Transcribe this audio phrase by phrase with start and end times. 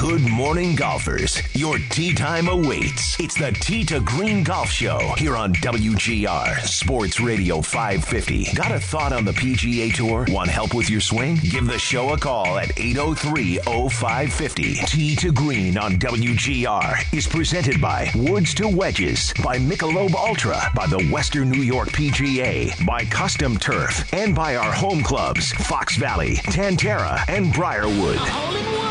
[0.00, 1.42] Good morning, golfers.
[1.54, 3.20] Your tee time awaits.
[3.20, 8.54] It's the Tee to Green Golf Show here on WGR Sports Radio 550.
[8.54, 10.24] Got a thought on the PGA Tour?
[10.30, 11.36] Want help with your swing?
[11.42, 14.74] Give the show a call at 803 0550.
[14.86, 20.86] Tee to Green on WGR is presented by Woods to Wedges, by Michelob Ultra, by
[20.86, 26.36] the Western New York PGA, by Custom Turf, and by our home clubs, Fox Valley,
[26.36, 28.89] Tan Tara, and Briarwood.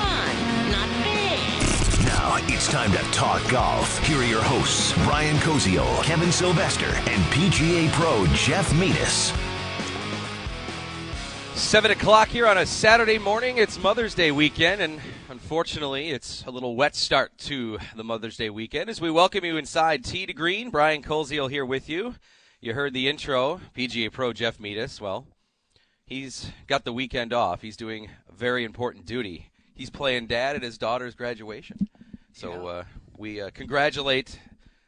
[2.69, 3.97] Time to talk golf.
[4.05, 9.33] Here are your hosts, Brian Koziel, Kevin Sylvester, and PGA Pro Jeff Metis.
[11.59, 13.57] 7 o'clock here on a Saturday morning.
[13.57, 18.51] It's Mother's Day weekend, and unfortunately, it's a little wet start to the Mother's Day
[18.51, 20.69] weekend as we welcome you inside Tee to Green.
[20.69, 22.17] Brian Koziel here with you.
[22.61, 25.01] You heard the intro, PGA Pro Jeff Metis.
[25.01, 25.25] Well,
[26.05, 27.63] he's got the weekend off.
[27.63, 29.49] He's doing very important duty.
[29.73, 31.89] He's playing dad at his daughter's graduation.
[32.39, 32.83] So uh,
[33.17, 34.39] we uh, congratulate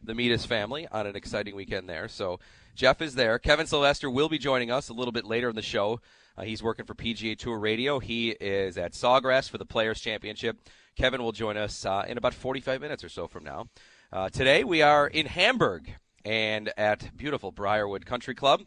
[0.02, 2.07] the Metis family on an exciting weekend there.
[2.07, 2.39] So
[2.75, 3.39] Jeff is there.
[3.39, 5.99] Kevin Sylvester will be joining us a little bit later in the show.
[6.38, 7.99] Uh, he's working for PGA Tour Radio.
[7.99, 10.61] He is at Sawgrass for the Players Championship.
[10.95, 13.67] Kevin will join us uh, in about 45 minutes or so from now.
[14.13, 18.61] Uh, today we are in Hamburg and at beautiful Briarwood Country Club.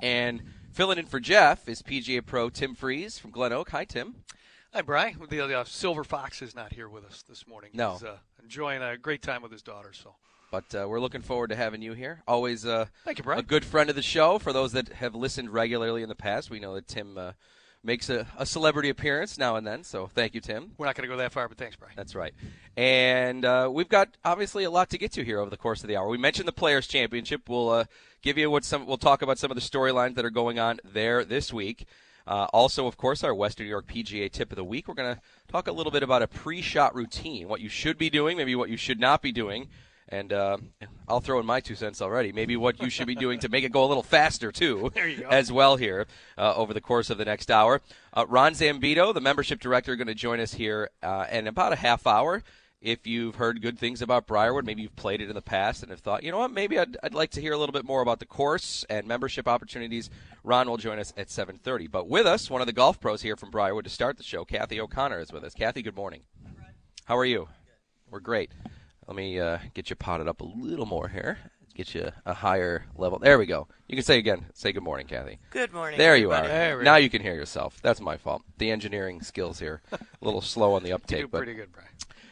[0.00, 3.68] And filling in for Jeff is PGA Pro Tim Freeze from Glen Oak.
[3.72, 4.14] Hi, Tim.
[4.72, 5.16] Hi, Brian.
[5.30, 7.70] The uh, Silver Fox is not here with us this morning.
[7.72, 7.92] No.
[7.92, 9.92] He's uh, enjoying a great time with his daughter.
[9.94, 10.14] So,
[10.50, 12.22] But uh, we're looking forward to having you here.
[12.28, 13.40] Always uh, Thank you, Brian.
[13.40, 14.38] a good friend of the show.
[14.38, 17.32] For those that have listened regularly in the past, we know that Tim uh,
[17.82, 19.82] makes a, a celebrity appearance now and then.
[19.82, 20.72] So thank you, Tim.
[20.76, 21.94] we're not going to go that far, but thanks, Brian.
[21.96, 22.34] That's right.
[22.76, 25.88] And uh, we've got obviously a lot to get to here over the course of
[25.88, 26.06] the hour.
[26.08, 27.48] We mentioned the Players Championship.
[27.48, 27.84] We'll uh,
[28.20, 28.84] give you what some.
[28.86, 31.86] We'll talk about some of the storylines that are going on there this week.
[32.26, 34.88] Uh, also, of course, our Western New York PGA tip of the week.
[34.88, 38.10] We're going to talk a little bit about a pre-shot routine, what you should be
[38.10, 39.68] doing, maybe what you should not be doing,
[40.08, 40.56] and uh,
[41.08, 42.32] I'll throw in my two cents already.
[42.32, 45.08] Maybe what you should be doing to make it go a little faster too, There
[45.08, 45.28] you go.
[45.28, 46.06] as well here
[46.38, 47.80] uh, over the course of the next hour.
[48.12, 51.76] Uh, Ron Zambito, the membership director, going to join us here uh, in about a
[51.76, 52.42] half hour.
[52.80, 55.90] If you've heard good things about Briarwood, maybe you've played it in the past and
[55.90, 58.02] have thought, you know what, maybe I'd, I'd like to hear a little bit more
[58.02, 60.10] about the course and membership opportunities.
[60.44, 61.90] Ron will join us at 7:30.
[61.90, 64.44] But with us, one of the golf pros here from Briarwood to start the show,
[64.44, 65.54] Kathy O'Connor is with us.
[65.54, 66.22] Kathy, good morning.
[67.06, 67.48] How are you?
[68.10, 68.50] We're great.
[69.06, 71.38] Let me uh, get you potted up a little more here.
[71.74, 73.18] Get you a higher level.
[73.18, 73.68] There we go.
[73.88, 74.46] You can say again.
[74.54, 75.38] Say good morning, Kathy.
[75.50, 75.98] Good morning.
[75.98, 76.46] There you are.
[76.46, 77.78] There now you can hear yourself.
[77.82, 78.42] That's my fault.
[78.58, 81.20] The engineering skills here, a little slow on the You uptake.
[81.22, 81.88] do but pretty good, Brian.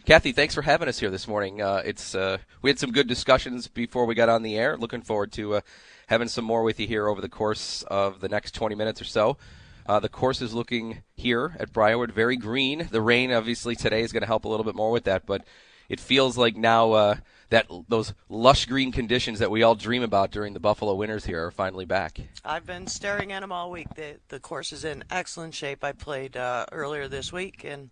[0.07, 1.63] Kathy, thanks for having us here this morning.
[1.63, 4.77] Uh, it's uh, we had some good discussions before we got on the air.
[4.77, 5.61] Looking forward to uh,
[6.09, 9.07] having some more with you here over the course of the next 20 minutes or
[9.07, 9.39] so.
[9.87, 12.87] Uh, the course is looking here at Briarwood very green.
[12.91, 15.43] The rain, obviously, today is going to help a little bit more with that, but
[15.89, 17.17] it feels like now uh,
[17.49, 21.47] that those lush green conditions that we all dream about during the Buffalo winters here
[21.47, 22.21] are finally back.
[22.45, 23.89] I've been staring at them all week.
[23.95, 25.83] The, the course is in excellent shape.
[25.83, 27.89] I played uh, earlier this week, and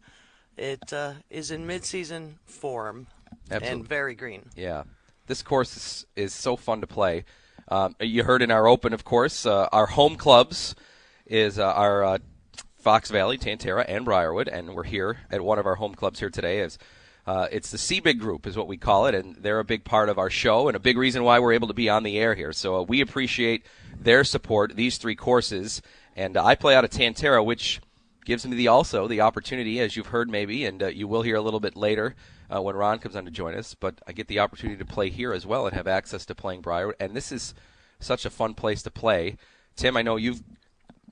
[0.57, 3.07] it uh, is in mid-season form
[3.51, 3.69] Absolutely.
[3.69, 4.51] and very green.
[4.57, 4.85] Yeah,
[5.27, 7.25] this course is, is so fun to play.
[7.69, 10.75] Um, you heard in our open, of course, uh, our home clubs
[11.27, 12.19] is uh, our uh,
[12.77, 16.19] Fox Valley, Tan Tara, and Briarwood, and we're here at one of our home clubs
[16.19, 16.61] here today.
[16.61, 16.79] As
[17.27, 20.09] uh, it's the CBIG Group, is what we call it, and they're a big part
[20.09, 22.35] of our show and a big reason why we're able to be on the air
[22.35, 22.53] here.
[22.53, 23.65] So uh, we appreciate
[23.99, 24.75] their support.
[24.75, 25.81] These three courses,
[26.17, 27.81] and uh, I play out of Tan Tara, which
[28.25, 31.37] gives me the also the opportunity, as you've heard maybe, and uh, you will hear
[31.37, 32.15] a little bit later
[32.55, 33.75] uh, when Ron comes on to join us.
[33.75, 36.61] But I get the opportunity to play here as well and have access to playing
[36.61, 37.55] Briarwood, and this is
[38.01, 39.37] such a fun place to play.
[39.77, 40.43] Tim, I know you've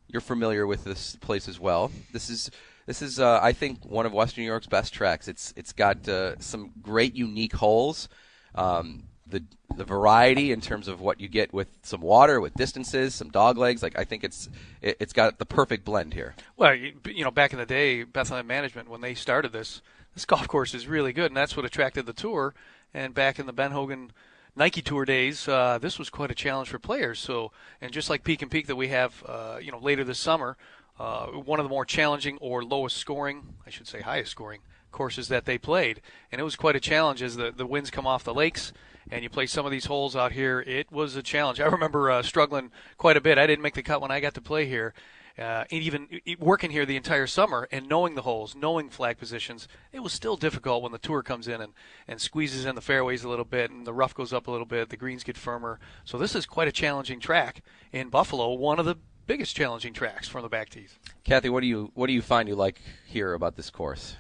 [0.09, 1.91] you're familiar with this place as well.
[2.12, 2.51] This is
[2.87, 5.29] this is uh, I think one of Western New York's best tracks.
[5.29, 8.09] It's it's got uh, some great unique holes.
[8.55, 9.44] Um, the
[9.77, 13.56] the variety in terms of what you get with some water, with distances, some dog
[13.56, 13.82] legs.
[13.82, 14.49] Like I think it's
[14.82, 16.35] it, it's got the perfect blend here.
[16.56, 19.81] Well, you, you know, back in the day, Bethlehem Management, when they started this,
[20.15, 22.55] this golf course is really good, and that's what attracted the tour.
[22.93, 24.12] And back in the Ben Hogan
[24.56, 27.21] Nike Tour days, uh, this was quite a challenge for players.
[27.21, 30.56] So, and just like Peek'n Peak that we have, uh, you know, later this summer,
[30.99, 34.61] uh, one of the more challenging or lowest scoring, I should say highest scoring
[34.91, 38.06] courses that they played, and it was quite a challenge as the the winds come
[38.06, 38.73] off the lakes
[39.11, 40.61] and you play some of these holes out here.
[40.61, 41.61] It was a challenge.
[41.61, 43.39] I remember uh, struggling quite a bit.
[43.39, 44.95] I didn't make the cut when I got to play here.
[45.39, 46.09] Uh, and even
[46.39, 50.37] working here the entire summer and knowing the holes, knowing flag positions, it was still
[50.37, 51.73] difficult when the tour comes in and,
[52.07, 54.67] and squeezes in the fairways a little bit and the rough goes up a little
[54.67, 55.79] bit, the greens get firmer.
[56.05, 58.97] So this is quite a challenging track in Buffalo, one of the
[59.27, 60.99] biggest challenging tracks from the back tees.
[61.25, 64.17] Kathy, what do you what do you find you like here about this course?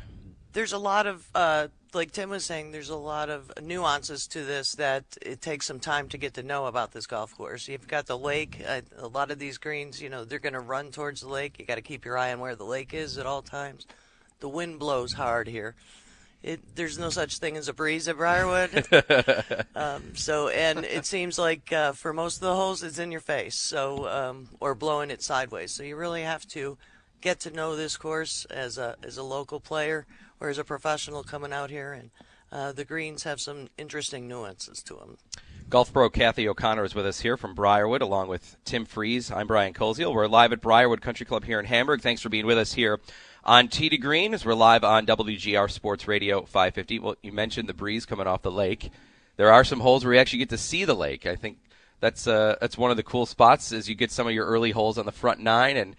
[0.52, 4.44] There's a lot of uh, like Tim was saying, there's a lot of nuances to
[4.44, 7.68] this that it takes some time to get to know about this golf course.
[7.68, 8.62] You've got the lake.
[8.66, 11.58] Uh, a lot of these greens, you know, they're going to run towards the lake.
[11.58, 13.86] You got to keep your eye on where the lake is at all times.
[14.40, 15.74] The wind blows hard here.
[16.42, 18.86] It, there's no such thing as a breeze at Briarwood.
[19.74, 23.20] um, so, and it seems like uh, for most of the holes, it's in your
[23.20, 25.70] face, so um, or blowing it sideways.
[25.70, 26.78] So you really have to
[27.20, 30.06] get to know this course as a as a local player
[30.40, 32.10] or as a professional coming out here, and
[32.50, 35.18] uh, the greens have some interesting nuances to them.
[35.68, 39.30] Golf pro Kathy O'Connor is with us here from Briarwood, along with Tim Freeze.
[39.30, 40.12] I'm Brian Koziel.
[40.12, 42.00] We're live at Briarwood Country Club here in Hamburg.
[42.00, 42.98] Thanks for being with us here
[43.44, 46.98] on Tee to Green as we're live on WGR Sports Radio 550.
[46.98, 48.90] Well, you mentioned the breeze coming off the lake.
[49.36, 51.24] There are some holes where you actually get to see the lake.
[51.24, 51.58] I think
[52.00, 54.72] that's uh, that's one of the cool spots as you get some of your early
[54.72, 55.94] holes on the front nine, and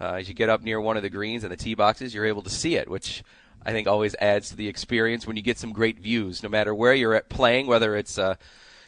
[0.00, 2.26] uh, as you get up near one of the greens and the tee boxes, you're
[2.26, 3.24] able to see it, which
[3.66, 6.72] I think always adds to the experience when you get some great views, no matter
[6.72, 8.36] where you're at playing, whether it's uh,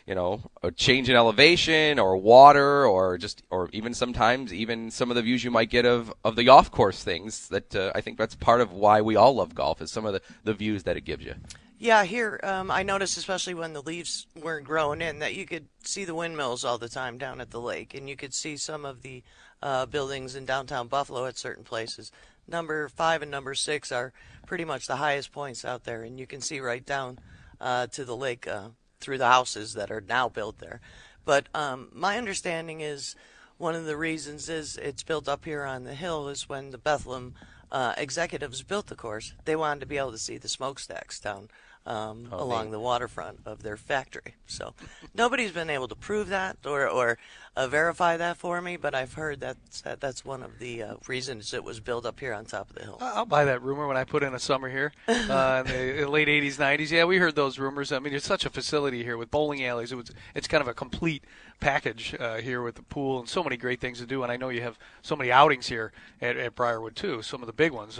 [0.06, 5.10] you know a change in elevation or water or just or even sometimes even some
[5.10, 7.48] of the views you might get of of the off course things.
[7.48, 10.12] That uh, I think that's part of why we all love golf is some of
[10.12, 11.34] the the views that it gives you.
[11.80, 15.66] Yeah, here um, I noticed, especially when the leaves weren't growing in, that you could
[15.84, 18.84] see the windmills all the time down at the lake, and you could see some
[18.84, 19.22] of the
[19.62, 22.10] uh, buildings in downtown Buffalo at certain places.
[22.48, 24.12] Number five and number six are
[24.46, 27.18] pretty much the highest points out there, and you can see right down
[27.60, 30.80] uh, to the lake uh, through the houses that are now built there.
[31.24, 33.14] But um, my understanding is
[33.58, 36.78] one of the reasons is it's built up here on the hill is when the
[36.78, 37.34] Bethlehem
[37.70, 41.50] uh, executives built the course, they wanted to be able to see the smokestacks down
[41.88, 44.34] um, oh, along the waterfront of their factory.
[44.46, 44.74] So
[45.14, 47.18] nobody's been able to prove that or, or
[47.56, 49.56] uh, verify that for me, but I've heard that
[49.98, 52.82] that's one of the uh, reasons it was built up here on top of the
[52.82, 52.98] hill.
[53.00, 56.28] I'll buy that rumor when I put in a summer here uh, in the late
[56.28, 56.90] 80s, 90s.
[56.90, 57.90] Yeah, we heard those rumors.
[57.90, 59.90] I mean, it's such a facility here with bowling alleys.
[59.90, 61.24] It was, it's kind of a complete
[61.58, 64.22] package uh, here with the pool and so many great things to do.
[64.22, 67.46] And I know you have so many outings here at, at Briarwood, too, some of
[67.46, 67.98] the big ones.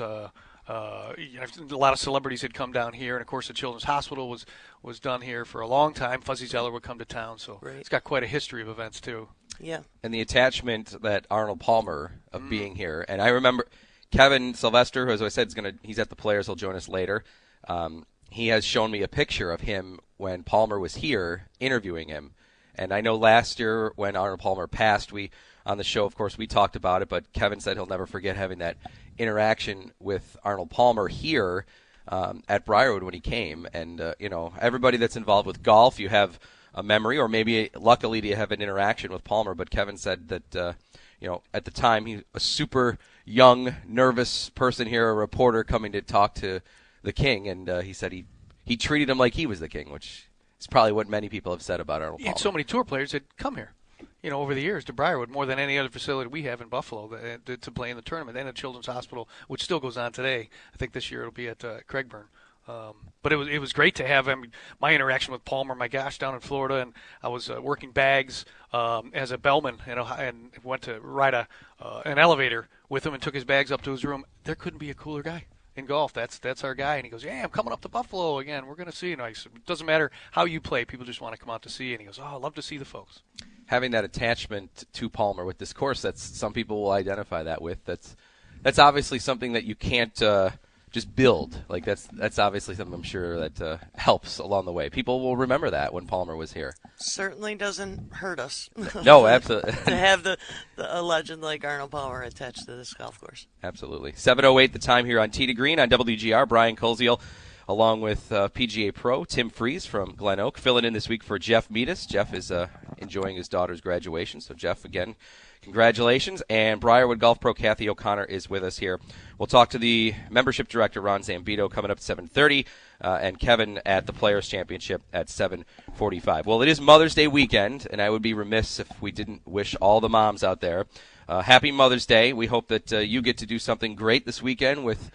[0.68, 3.54] Uh, you know, a lot of celebrities had come down here, and of course, the
[3.54, 4.44] Children's Hospital was
[4.82, 6.20] was done here for a long time.
[6.20, 7.76] Fuzzy Zoeller would come to town, so right.
[7.76, 9.28] it's got quite a history of events too.
[9.58, 12.50] Yeah, and the attachment that Arnold Palmer of mm.
[12.50, 13.66] being here, and I remember
[14.12, 16.46] Kevin Sylvester, who, as I said, is gonna he's at the Players.
[16.46, 17.24] He'll join us later.
[17.66, 22.34] Um, he has shown me a picture of him when Palmer was here interviewing him,
[22.74, 25.30] and I know last year when Arnold Palmer passed, we
[25.68, 28.36] on the show, of course, we talked about it, but Kevin said he'll never forget
[28.36, 28.78] having that
[29.18, 31.66] interaction with Arnold Palmer here
[32.08, 33.68] um, at Briarwood when he came.
[33.74, 36.40] And, uh, you know, everybody that's involved with golf, you have
[36.74, 39.54] a memory, or maybe luckily you have an interaction with Palmer.
[39.54, 40.72] But Kevin said that, uh,
[41.20, 45.92] you know, at the time, he a super young, nervous person here, a reporter coming
[45.92, 46.60] to talk to
[47.02, 47.46] the king.
[47.46, 48.25] And uh, he said he,
[48.64, 51.62] he treated him like he was the king, which is probably what many people have
[51.62, 52.30] said about Arnold Palmer.
[52.30, 53.75] And so many tour players had come here
[54.22, 56.68] you know, over the years to Briarwood more than any other facility we have in
[56.68, 58.37] Buffalo to, to play in the tournament.
[58.37, 60.48] And at Children's Hospital, which still goes on today.
[60.75, 62.26] I think this year it'll be at uh, Crag Burn.
[62.66, 64.50] Um, but it was it was great to have him.
[64.78, 68.44] My interaction with Palmer, my gosh, down in Florida, and I was uh, working bags
[68.75, 71.48] um, as a bellman, know, and went to ride a
[71.80, 74.26] uh, an elevator with him and took his bags up to his room.
[74.44, 75.46] There couldn't be a cooler guy
[75.78, 76.12] in golf.
[76.12, 76.97] That's that's our guy.
[76.97, 78.66] And he goes, yeah, I'm coming up to Buffalo again.
[78.66, 79.12] We're going to see.
[79.12, 80.85] And I said, it doesn't matter how you play.
[80.85, 81.92] People just want to come out to see.
[81.92, 83.23] And he goes, oh, I love to see the folks
[83.66, 86.02] having that attachment to Palmer with this course.
[86.02, 87.85] That's some people will identify that with.
[87.85, 88.16] That's
[88.62, 90.50] that's obviously something that you can't uh,
[90.90, 91.62] just build.
[91.68, 94.88] Like that's that's obviously something I'm sure that uh, helps along the way.
[94.88, 96.75] People will remember that when Palmer was here.
[96.97, 98.71] Certainly doesn't hurt us.
[99.04, 99.73] no, absolutely.
[99.87, 100.38] to have the,
[100.76, 103.47] the, a legend like Arnold Palmer attached to this golf course.
[103.62, 104.12] Absolutely.
[104.12, 106.49] 7:08 the time here on Tee to Green on WGR.
[106.49, 107.21] Brian Koziel
[107.68, 111.38] along with uh, PGA Pro Tim Freeze from Glen Oak, filling in this week for
[111.38, 112.08] Jeff Meadus.
[112.08, 114.40] Jeff is uh, enjoying his daughter's graduation.
[114.40, 115.16] So, Jeff, again,
[115.60, 116.42] congratulations.
[116.48, 118.98] And Briarwood Golf Pro Kathy O'Connor is with us here.
[119.38, 122.64] We'll talk to the membership director, Ron Zambito, coming up at 7.30,
[123.02, 126.46] uh, and Kevin at the Players' Championship at 7.45.
[126.46, 129.76] Well, it is Mother's Day weekend, and I would be remiss if we didn't wish
[129.80, 130.87] all the moms out there
[131.28, 132.32] uh, happy Mother's Day.
[132.32, 135.10] We hope that uh, you get to do something great this weekend with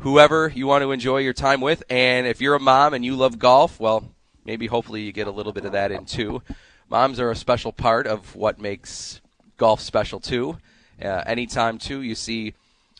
[0.00, 1.82] whoever you want to enjoy your time with.
[1.90, 4.04] And if you're a mom and you love golf, well,
[4.44, 6.42] maybe hopefully you get a little bit of that in too.
[6.88, 9.20] Moms are a special part of what makes
[9.56, 10.58] golf special too.
[11.02, 12.54] Uh, anytime too you see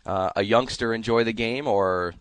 [0.06, 2.14] uh, a youngster enjoy the game or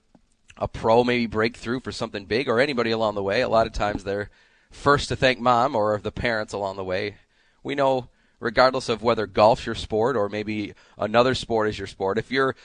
[0.58, 3.68] a pro maybe break through for something big or anybody along the way, a lot
[3.68, 4.30] of times they're
[4.72, 7.16] first to thank mom or the parents along the way.
[7.64, 12.18] We know regardless of whether golf's your sport or maybe another sport is your sport.
[12.18, 12.56] If you're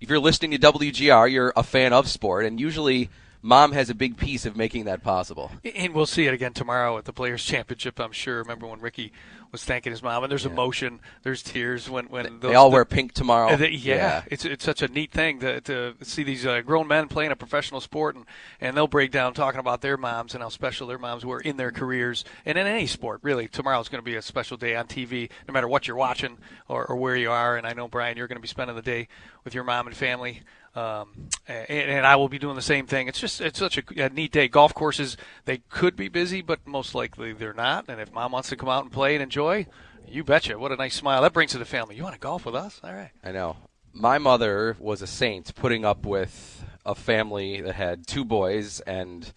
[0.00, 3.10] if you're listening to WGR, you're a fan of sport, and usually
[3.44, 5.52] mom has a big piece of making that possible.
[5.76, 8.00] And we'll see it again tomorrow at the Players Championship.
[8.00, 8.38] I'm sure.
[8.38, 9.12] Remember when Ricky
[9.52, 10.50] was thanking his mom, and there's yeah.
[10.50, 13.54] emotion, there's tears when when they all the, wear pink tomorrow.
[13.56, 16.88] The, yeah, yeah, it's it's such a neat thing to to see these uh, grown
[16.88, 18.24] men playing a professional sport, and
[18.60, 21.56] and they'll break down talking about their moms and how special their moms were in
[21.56, 23.20] their careers and in any sport.
[23.22, 26.38] Really, tomorrow's going to be a special day on TV, no matter what you're watching
[26.66, 27.56] or, or where you are.
[27.56, 29.06] And I know Brian, you're going to be spending the day
[29.44, 30.42] with your mom and family.
[30.74, 33.06] Um, and, and, I will be doing the same thing.
[33.06, 34.48] It's just it's such a, a, neat day.
[34.48, 37.84] Golf courses they could be busy, but most likely they're not.
[37.88, 39.66] And if mom wants to come out and play and enjoy,
[40.08, 40.58] you betcha.
[40.58, 41.94] What a nice smile that brings to the family.
[41.94, 42.80] You want to golf with us?
[42.82, 43.10] All right.
[43.22, 43.56] I know.
[43.92, 49.32] My mother was a saint, putting up with a family that had two boys and.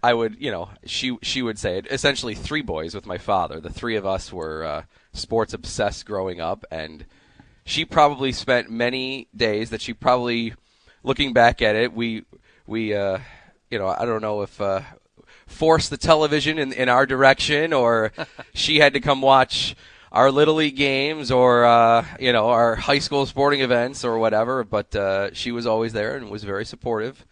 [0.00, 1.88] I would, you know, she she would say it.
[1.90, 3.58] Essentially, three boys with my father.
[3.58, 7.04] The three of us were uh, sports obsessed growing up, and
[7.68, 10.54] she probably spent many days that she probably,
[11.02, 12.24] looking back at it, we
[12.66, 13.18] we uh,
[13.70, 14.80] you know I don't know if uh,
[15.46, 18.12] forced the television in, in our direction or
[18.54, 19.76] she had to come watch
[20.10, 24.64] our little league games or uh, you know our high school sporting events or whatever.
[24.64, 27.26] But uh, she was always there and was very supportive.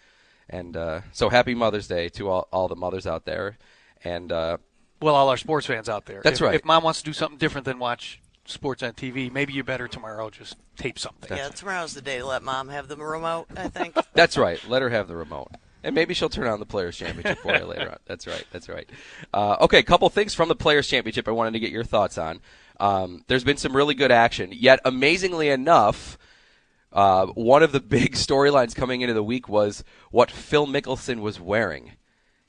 [0.51, 3.57] And uh, so happy Mother's Day to all, all the mothers out there.
[4.05, 4.59] And uh,
[5.01, 6.21] well, all our sports fans out there.
[6.23, 6.55] That's if, right.
[6.55, 9.33] If mom wants to do something different than watch sports on TV.
[9.33, 11.37] Maybe you better tomorrow just tape something.
[11.37, 13.47] Yeah, tomorrow's the day to let mom have the remote.
[13.57, 13.97] I think.
[14.15, 14.61] That's right.
[14.69, 15.51] Let her have the remote.
[15.83, 17.99] And maybe she'll turn on the Players Championship for you later on.
[18.07, 18.45] That's right.
[18.51, 18.89] That's right.
[19.33, 22.19] Uh, okay, a couple things from the Players Championship I wanted to get your thoughts
[22.19, 22.41] on.
[22.81, 24.51] Um, there's been some really good action.
[24.53, 26.19] Yet, amazingly enough,
[26.93, 31.41] uh, one of the big storylines coming into the week was what Phil Mickelson was
[31.41, 31.93] wearing.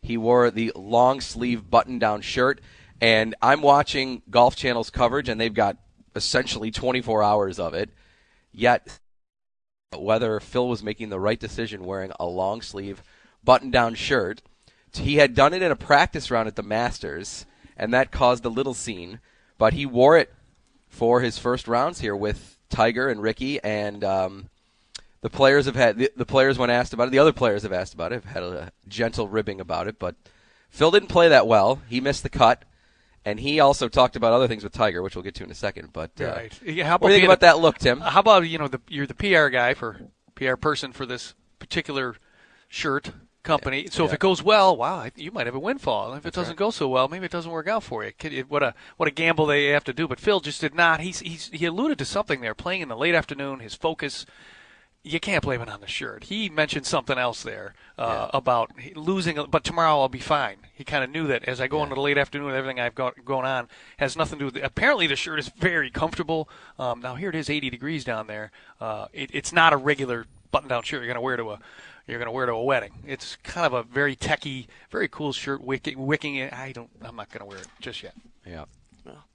[0.02, 2.62] He wore the long sleeve button down shirt,
[3.02, 5.78] and I'm watching Golf Channel's coverage, and they've got
[6.18, 7.90] essentially 24 hours of it.
[8.52, 9.00] Yet,
[9.96, 13.02] whether Phil was making the right decision wearing a long sleeve
[13.44, 14.42] button down shirt,
[14.94, 17.46] he had done it in a practice round at the Masters,
[17.78, 19.20] and that caused a little scene.
[19.58, 20.34] But he wore it
[20.90, 24.50] for his first rounds here with Tiger and Rickie, and um,
[25.22, 27.74] the players have had the, the, players when asked about it, the other players have
[27.74, 30.00] asked about it, have had a gentle ribbing about it.
[30.00, 30.16] But
[30.70, 31.82] Phil didn't play that well.
[31.90, 32.64] He missed the cut.
[33.28, 35.56] And he also talked about other things with Tiger, which we'll get to in a
[35.56, 35.92] second.
[35.92, 36.60] But uh, right.
[36.64, 38.00] yeah, how about what do you think about that look, Tim?
[38.00, 40.00] How about you know the, you're the PR guy for
[40.36, 42.16] PR person for this particular
[42.70, 43.12] shirt
[43.44, 43.84] company.
[43.84, 43.90] Yeah.
[43.92, 44.08] So yeah.
[44.08, 46.14] if it goes well, wow, you might have a windfall.
[46.14, 46.58] If it That's doesn't right.
[46.58, 48.46] go so well, maybe it doesn't work out for you.
[48.48, 50.08] What a what a gamble they have to do.
[50.08, 51.02] But Phil just did not.
[51.02, 52.56] He's, he's he alluded to something there.
[52.56, 54.26] Playing in the late afternoon, his focus
[55.08, 56.26] you can't blame it on the shirt.
[56.26, 58.38] He mentioned something else there uh, yeah.
[58.38, 60.58] about losing, but tomorrow I'll be fine.
[60.74, 61.84] He kind of knew that as I go yeah.
[61.84, 64.64] into the late afternoon, everything I've got going on has nothing to do with it.
[64.64, 66.50] Apparently, the shirt is very comfortable.
[66.78, 68.52] Um, now, here it is 80 degrees down there.
[68.80, 71.60] Uh, it, it's not a regular button down shirt you're going to wear to a
[72.08, 72.94] you're going to wear to a wedding.
[73.06, 76.54] It's kind of a very techy, very cool shirt, wicking, wicking it.
[76.54, 78.14] I don't, I'm not going to wear it just yet.
[78.46, 78.64] Yeah.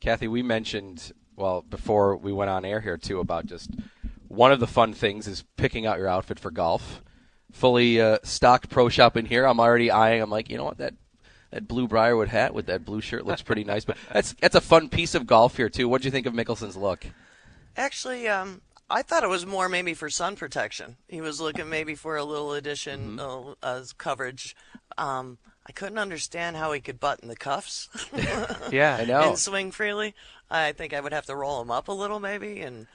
[0.01, 3.71] Kathy, we mentioned, well, before we went on air here, too, about just
[4.33, 7.03] one of the fun things is picking out your outfit for golf.
[7.53, 9.45] Fully uh, stocked pro shop in here.
[9.45, 10.23] I'm already eyeing.
[10.23, 10.95] I'm like, you know what that
[11.51, 13.85] that blue Briarwood hat with that blue shirt looks pretty nice.
[13.85, 15.87] But that's that's a fun piece of golf here too.
[15.87, 17.05] What do you think of Mickelson's look?
[17.77, 20.97] Actually, um, I thought it was more maybe for sun protection.
[21.09, 23.53] He was looking maybe for a little additional mm-hmm.
[23.63, 24.57] uh, coverage.
[24.97, 25.37] Um,
[25.67, 27.91] I couldn't understand how he could button the cuffs.
[28.73, 29.29] yeah, I know.
[29.29, 30.15] And swing freely.
[30.51, 32.87] I think I would have to roll them up a little maybe, and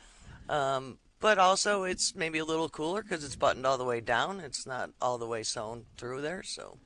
[0.50, 4.40] um, but also it's maybe a little cooler because it's buttoned all the way down.
[4.40, 6.44] It's not all the way sewn through there.
[6.44, 6.78] So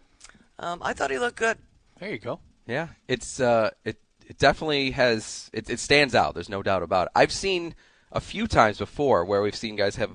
[0.59, 1.57] um, I thought he looked good.
[1.99, 2.39] There you go.
[2.67, 3.97] Yeah, it's uh, it
[4.27, 6.33] it definitely has it, it stands out.
[6.33, 7.11] There's no doubt about it.
[7.15, 7.75] I've seen
[8.11, 10.11] a few times before where we've seen guys have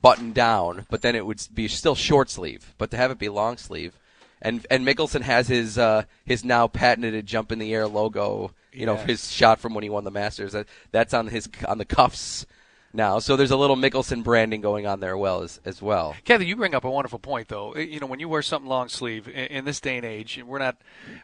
[0.00, 2.74] buttoned down, but then it would be still short sleeve.
[2.78, 3.98] But to have it be long sleeve,
[4.40, 8.86] and and Mickelson has his uh, his now patented jump in the air logo You
[8.86, 10.52] know, his shot from when he won the Masters.
[10.52, 12.46] That that's on his on the cuffs
[12.92, 13.18] now.
[13.18, 16.14] So there's a little Mickelson branding going on there, well as as well.
[16.24, 17.76] Kathy, you bring up a wonderful point, though.
[17.76, 20.58] You know, when you wear something long sleeve in, in this day and age, we're
[20.58, 20.76] not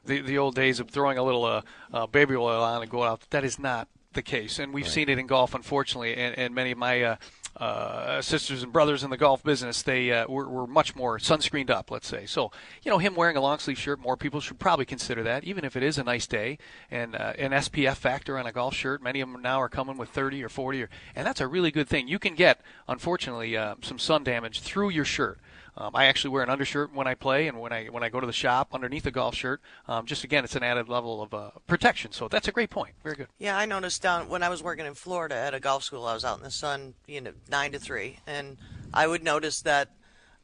[0.05, 3.09] the the old days of throwing a little uh, uh, baby oil on and going
[3.09, 3.23] out.
[3.31, 6.17] That is not the case, and we've seen it in golf, unfortunately.
[6.17, 7.17] And, and many of my uh,
[7.57, 11.71] uh, sisters and brothers in the golf business, they uh, were, were much more sunscreened
[11.71, 12.27] up, let's say.
[12.27, 12.51] So,
[12.83, 15.65] you know, him wearing a long sleeve shirt, more people should probably consider that, even
[15.65, 16.59] if it is a nice day.
[16.91, 19.97] And uh, an SPF factor on a golf shirt, many of them now are coming
[19.97, 22.09] with 30 or 40, or, and that's a really good thing.
[22.09, 25.39] You can get, unfortunately, uh, some sun damage through your shirt.
[25.79, 28.21] Um, I actually wear an undershirt when I play, and when I when I go
[28.21, 29.61] to the shop underneath a golf shirt.
[29.87, 32.13] Um, just again, it's an added level of uh, protection.
[32.13, 32.95] So that's a great point.
[33.03, 33.29] Very good.
[33.39, 36.15] Yeah, I noticed down when I was working in Florida at a golf school, I
[36.15, 38.57] was out in the sun, you know, nine to three, and
[38.95, 39.91] I would notice that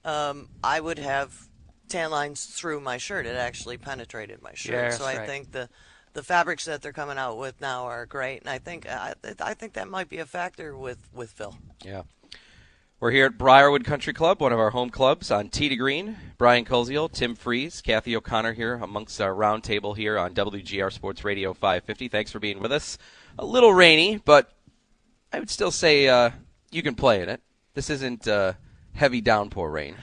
[0.05, 1.49] um, I would have
[1.89, 3.27] tan lines through my shirt.
[3.27, 4.75] It actually penetrated my shirt.
[4.75, 5.29] Yeah, so I right.
[5.29, 5.69] think the
[6.15, 9.55] the fabrics that they're coming out with now are great, and I think I, I
[9.55, 11.57] think that might be a factor with with Phil.
[11.83, 12.03] Yeah.
[13.03, 16.17] We're here at Briarwood Country Club, one of our home clubs on Tee to Green.
[16.39, 21.25] Brian Koziel, Tim Freeze, Kathy O'Connor here amongst our round table here on WGR Sports
[21.25, 22.07] Radio 550.
[22.07, 22.99] Thanks for being with us.
[23.41, 24.53] A little rainy, but
[25.33, 26.31] I would still say uh,
[26.71, 27.41] you can play in it.
[27.75, 28.53] This isn't uh,
[28.93, 29.97] heavy downpour rain.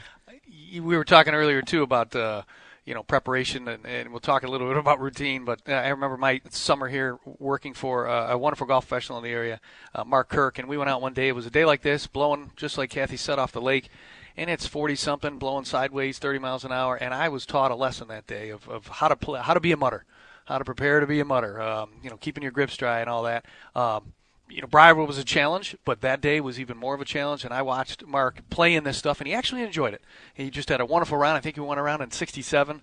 [0.74, 2.42] we were talking earlier too about uh,
[2.90, 5.46] you know preparation, and, and we'll talk a little bit about routine.
[5.46, 9.24] But uh, I remember my summer here working for uh, a wonderful golf professional in
[9.24, 9.62] the area,
[9.94, 11.28] uh, Mark Kirk, and we went out one day.
[11.28, 13.90] It was a day like this, blowing just like Kathy said off the lake.
[14.36, 16.96] And it's 40 something, blowing sideways, 30 miles an hour.
[16.96, 19.60] And I was taught a lesson that day of, of how to play, how to
[19.60, 20.06] be a mutter,
[20.46, 21.62] how to prepare to be a mutter.
[21.62, 23.46] Um, you know, keeping your grips dry and all that.
[23.76, 24.14] Um,
[24.50, 27.46] you know, Briarwood was a challenge, but that day was even more of a challenge.
[27.46, 30.02] And I watched Mark play in this stuff, and he actually enjoyed it.
[30.34, 31.38] He just had a wonderful round.
[31.38, 32.82] I think he won a round in 67,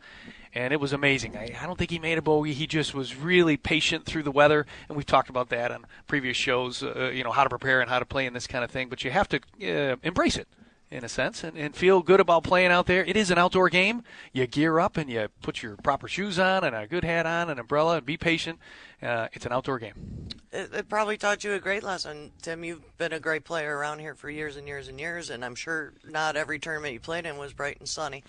[0.54, 1.36] and it was amazing.
[1.36, 2.52] I, I don't think he made a bogey.
[2.52, 6.36] He just was really patient through the weather, and we've talked about that on previous
[6.36, 6.82] shows.
[6.82, 8.88] Uh, you know, how to prepare and how to play in this kind of thing.
[8.88, 10.48] But you have to uh, embrace it
[10.90, 13.04] in a sense, and, and feel good about playing out there.
[13.04, 14.04] It is an outdoor game.
[14.32, 17.50] You gear up and you put your proper shoes on and a good hat on,
[17.50, 18.58] an umbrella, and be patient.
[19.02, 20.28] Uh, it's an outdoor game.
[20.52, 22.62] It, it probably taught you a great lesson, Tim.
[22.62, 25.56] You've been a great player around here for years and years and years, and I'm
[25.56, 28.22] sure not every tournament you played in was bright and sunny.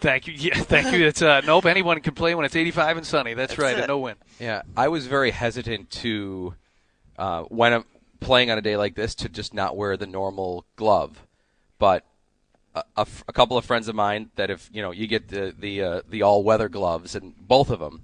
[0.00, 0.34] Thank you.
[0.34, 1.06] Yeah, thank you.
[1.06, 1.64] It's uh, nope.
[1.64, 3.34] Anyone can play when it's 85 and sunny.
[3.34, 3.76] That's, That's right.
[3.76, 3.80] it.
[3.80, 4.16] And no win.
[4.38, 6.54] Yeah, I was very hesitant to,
[7.18, 7.84] uh, when I'm
[8.20, 11.26] playing on a day like this, to just not wear the normal glove.
[11.78, 12.04] But
[12.96, 16.00] a, couple of friends of mine that if you know you get the the uh,
[16.08, 18.02] the all weather gloves and both of them,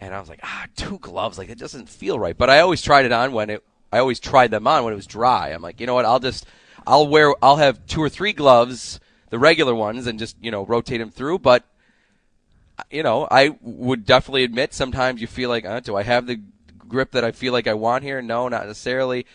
[0.00, 2.36] and I was like ah two gloves like it doesn't feel right.
[2.36, 4.96] But I always tried it on when it I always tried them on when it
[4.96, 5.48] was dry.
[5.48, 6.46] I'm like you know what I'll just
[6.86, 10.64] I'll wear I'll have two or three gloves the regular ones and just you know
[10.64, 11.38] rotate them through.
[11.38, 11.64] But
[12.90, 16.40] you know I would definitely admit sometimes you feel like uh, do I have the
[16.88, 18.20] grip that I feel like I want here?
[18.20, 19.26] No, not necessarily.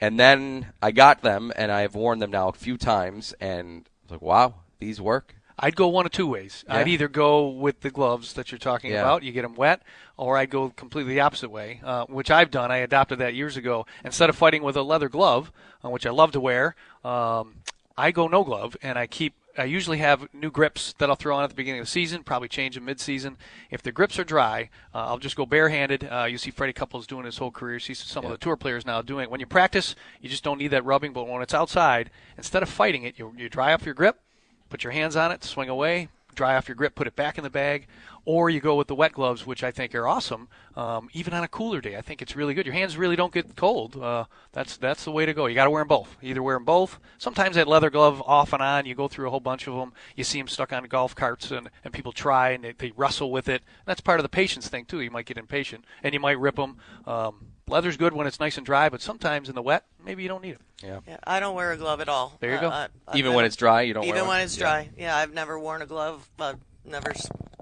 [0.00, 4.04] And then I got them, and I've worn them now a few times, and I
[4.04, 5.34] was like, wow, these work.
[5.58, 6.64] I'd go one of two ways.
[6.68, 6.76] Yeah.
[6.76, 9.00] I'd either go with the gloves that you're talking Yeah.
[9.00, 9.82] about, you get them wet,
[10.16, 12.70] or I'd go completely the opposite way, uh, which I've done.
[12.70, 13.84] I adopted that years ago.
[14.04, 15.50] Instead of fighting with a leather glove,
[15.84, 17.56] uh, which I love to wear, um,
[17.96, 19.34] I go no glove, and I keep.
[19.58, 22.22] I usually have new grips that I'll throw on at the beginning of the season,
[22.22, 23.36] probably change them mid-season.
[23.70, 26.08] If the grips are dry, uh, I'll just go barehanded.
[26.10, 27.74] Uh, you see Freddie Couples doing his whole career.
[27.74, 29.30] You see some of the tour players now doing it.
[29.30, 32.68] When you practice, you just don't need that rubbing, but when it's outside, instead of
[32.68, 34.20] fighting it, you, you dry off your grip,
[34.68, 37.44] put your hands on it, swing away, dry off your grip, put it back in
[37.44, 37.86] the bag,
[38.28, 40.48] or you go with the wet gloves, which I think are awesome.
[40.76, 42.66] Um, even on a cooler day, I think it's really good.
[42.66, 43.96] Your hands really don't get cold.
[43.96, 45.46] Uh, that's that's the way to go.
[45.46, 46.14] You got to wear them both.
[46.20, 46.98] Either wear them both.
[47.16, 48.84] Sometimes that leather glove off and on.
[48.84, 49.94] You go through a whole bunch of them.
[50.14, 53.30] You see them stuck on golf carts, and, and people try and they, they wrestle
[53.32, 53.62] with it.
[53.86, 55.00] That's part of the patience thing too.
[55.00, 56.76] You might get impatient and you might rip them.
[57.06, 60.28] Um, leather's good when it's nice and dry, but sometimes in the wet, maybe you
[60.28, 60.60] don't need it.
[60.82, 61.00] Yeah.
[61.08, 62.36] Yeah, I don't wear a glove at all.
[62.40, 62.68] There you Uh, go.
[62.68, 64.64] I- I've Even when it's dry, you don't wear Even when it's Yeah.
[64.64, 64.90] dry.
[64.98, 66.28] Yeah, I've never worn a glove.
[66.38, 66.54] Uh,
[66.88, 67.12] never,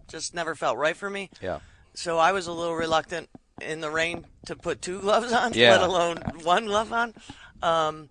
[0.08, 1.30] just never felt right for me.
[1.42, 1.58] Yeah.
[1.94, 3.28] So I was a little reluctant
[3.60, 5.72] in the rain to put two gloves on, Yeah.
[5.72, 7.14] let alone one glove on.
[7.62, 8.08] Um,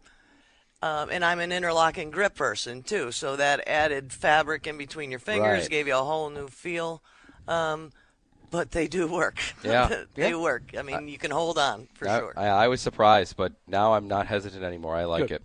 [0.82, 5.19] um, and I'm an interlocking grip person too, so that added fabric in between your
[5.19, 5.69] fingers Right.
[5.69, 7.01] gave you a whole new feel.
[7.47, 7.91] Um,
[8.51, 9.38] but they do work.
[9.63, 10.04] Yeah.
[10.15, 10.38] they Yeah.
[10.38, 10.71] work.
[10.78, 12.34] I mean, you can hold on for I, sure.
[12.38, 14.95] I, I was surprised, but now I'm not hesitant anymore.
[14.95, 15.41] I like it.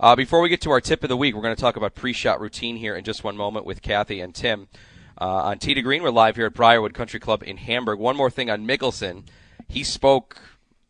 [0.00, 1.94] Uh, before we get to our tip of the week, we're going to talk about
[1.94, 4.68] pre-shot routine here in just one moment with Kathy and Tim.
[5.16, 8.00] Uh, on to Green, we're live here at Briarwood Country Club in Hamburg.
[8.00, 9.24] One more thing on Mickelson.
[9.68, 10.38] He spoke,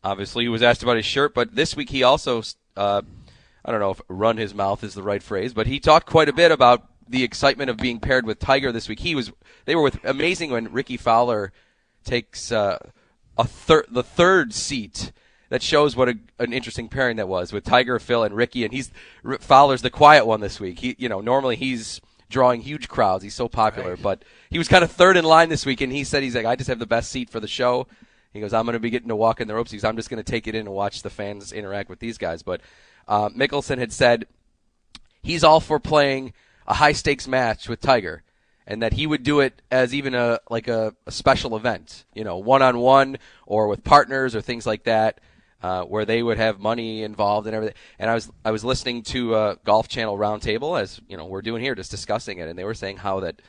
[0.03, 2.43] obviously, he was asked about his shirt, but this week he also,
[2.75, 3.03] uh,
[3.63, 6.31] I don't know if run his mouth is the right phrase, but he talked quite
[6.31, 9.01] a bit about the excitement of being paired with Tiger this week.
[9.01, 9.31] He was,
[9.67, 11.53] they were with amazing when Rickie Fowler
[12.03, 12.79] takes uh,
[13.37, 15.13] a third the third seat
[15.51, 18.65] that shows what a, an interesting pairing that was with Tiger, Phil, and Rickie.
[18.65, 18.91] And he's
[19.41, 20.79] Fowler's the quiet one this week.
[20.79, 22.01] He, you know, normally he's
[22.35, 23.23] drawing huge crowds.
[23.25, 24.03] He's so popular, Right.
[24.03, 25.81] but he was kind of third in line this week.
[25.81, 27.87] And he said he's like, I just have the best seat for the show.
[28.33, 29.71] He goes, I'm going to be getting to walk in the ropes.
[29.71, 32.01] He goes, I'm just going to take it in and watch the fans interact with
[32.01, 32.43] these guys.
[32.43, 32.61] But
[33.09, 34.27] uh, Mickelson had said
[35.23, 36.33] he's all for playing
[36.67, 38.23] a high stakes match with Tiger,
[38.67, 42.25] and that he would do it as even a like a, a special event, you
[42.25, 45.21] know, one on one or with partners or things like that,
[45.65, 47.75] uh, where they would have money involved and everything.
[47.99, 51.41] And I was I was listening to a Golf Channel roundtable as you know we're
[51.41, 53.41] doing here, just discussing it, and they were saying how that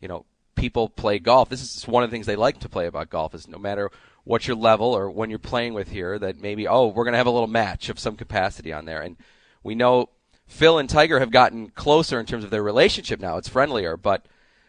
[0.00, 1.48] you know people play golf.
[1.48, 3.90] This is one of the things they like to play about golf is no matter
[4.22, 7.26] what your level or when you're playing with here, that maybe oh we're gonna have
[7.26, 9.16] a little match of some capacity on there, and
[9.64, 10.10] we know
[10.46, 13.36] Phil and Tiger have gotten closer in terms of their relationship now.
[13.36, 14.26] It's friendlier, but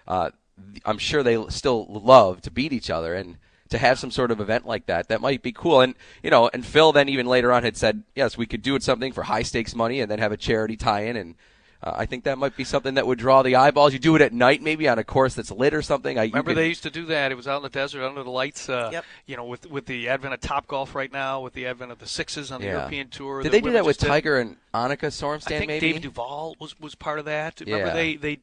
[0.08, 0.32] uh,
[0.84, 3.38] I'm sure they still love to beat each other and
[3.70, 5.08] to have some sort of event like that.
[5.08, 5.82] That might be cool.
[5.82, 8.76] And you know, and Phil then even later on had said, yes, we could do
[8.76, 11.16] it something for high stakes money and then have a charity tie-in.
[11.18, 11.36] And
[11.84, 13.92] uh, I think that might be something that would draw the eyeballs.
[13.94, 16.18] You do it at night, maybe on a course that's lit or something.
[16.18, 17.32] I, Remember could- they used to do that.
[17.32, 18.70] It was out in the desert under the lights.
[18.70, 19.06] Uh, Yep.
[19.26, 22.00] You know, with with the advent of Top Golf right now, with the advent of
[22.00, 22.78] the sixes on the Yeah.
[22.78, 23.42] European tour.
[23.42, 24.08] Did that they do that with just did.
[24.10, 25.52] Tiger and Annika Sorenstam?
[25.54, 27.60] I think maybe David Duval was was part of that.
[27.62, 27.94] Remember Yeah.
[27.94, 28.40] they they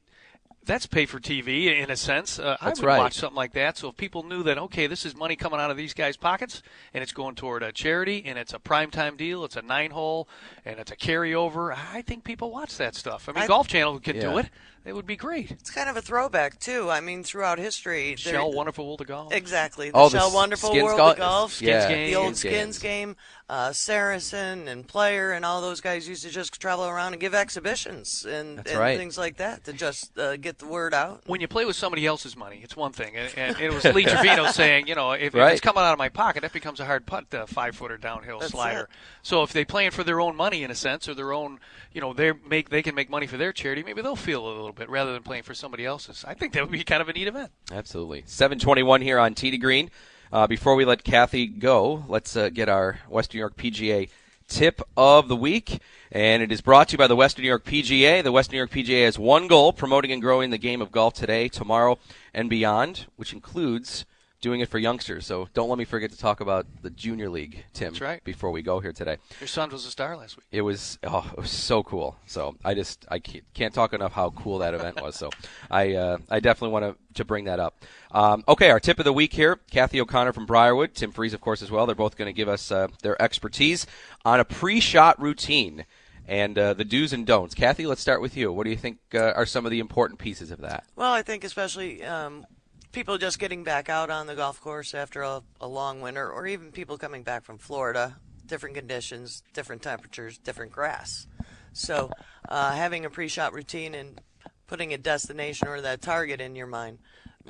[0.64, 2.38] that's pay for TV in a sense.
[2.38, 2.98] Uh, I would right.
[2.98, 3.76] watch something like that.
[3.76, 6.62] So if people knew that okay, this is money coming out of these guys' pockets
[6.94, 10.28] and it's going toward a charity and it's a primetime deal, it's a nine hole
[10.64, 13.28] and it's a carryover, I think people watch that stuff.
[13.28, 14.22] I mean, I- Golf Channel could Yeah.
[14.22, 14.50] do it.
[14.84, 15.50] It would be great.
[15.52, 16.90] It's kind of a throwback too.
[16.90, 19.32] I mean, throughout history, there- Shell Wonderful World of Golf.
[19.32, 19.90] Exactly.
[19.90, 21.52] The Oh, the Shell S- Wonderful Skins World Golf- of Golf.
[21.52, 21.88] Skins Yeah.
[21.88, 23.16] The old Skins Skins game.
[23.48, 27.34] Uh, Sarazen and Player and all those guys used to just travel around and give
[27.34, 28.96] exhibitions and, and right.
[28.98, 31.22] things like that to just uh, get the word out.
[31.26, 33.14] when you play with somebody else's money, it's one thing.
[33.14, 35.98] And, and it was Lee Trevino saying, you know, if, if it's coming out of
[35.98, 38.80] my pocket, that becomes a hard putt, uh, five footer downhill That's slider.
[38.82, 38.88] it.
[39.22, 41.60] So if they're playing for their own money in a sense, or their own,
[41.92, 44.48] you know, they make they can make money for their charity, maybe they'll feel a
[44.48, 46.24] little bit rather than playing for somebody else's.
[46.26, 47.50] I think that would be kind of a neat event.
[47.70, 48.24] Absolutely.
[48.26, 49.90] 721 here on to Green.
[50.32, 54.08] Uh, before we let Kathy go, let's uh, get our Western New York PGA
[54.48, 55.80] tip of the week.
[56.10, 58.22] And it is brought to you by the Western New York PGA.
[58.22, 61.14] The Western New York PGA has one goal promoting and growing the game of golf
[61.14, 61.98] today, tomorrow,
[62.34, 64.04] and beyond, which includes
[64.42, 65.24] doing it for youngsters.
[65.24, 68.22] So don't let me forget to talk about the Junior League, Tim, That's right.
[68.24, 69.16] before we go here today.
[69.40, 70.44] Your son was a star last week.
[70.50, 72.16] It was oh, it was so cool.
[72.26, 75.16] So I just I can't, can't talk enough how cool that event was.
[75.16, 75.30] So
[75.70, 77.82] I uh, I definitely want to to bring that up.
[78.10, 81.40] Um, okay, our tip of the week here: Kathy O'Connor from Briarwood, Tim Freeze, of
[81.40, 81.86] course, as well.
[81.86, 83.86] They're both going to give us uh, their expertise
[84.24, 85.86] on a pre-shot routine
[86.26, 87.54] and uh, the do's and don'ts.
[87.54, 88.52] Kathy, let's start with you.
[88.52, 90.84] What do you think uh, are some of the important pieces of that?
[90.96, 92.46] Well, I think especially um,
[92.92, 96.46] people just getting back out on the golf course after a, a long winter, or
[96.46, 101.26] even people coming back from Florida, different conditions, different temperatures, different grass.
[101.72, 102.10] So,
[102.48, 104.20] uh, having a pre-shot routine and
[104.66, 106.98] putting a destination or that target in your mind.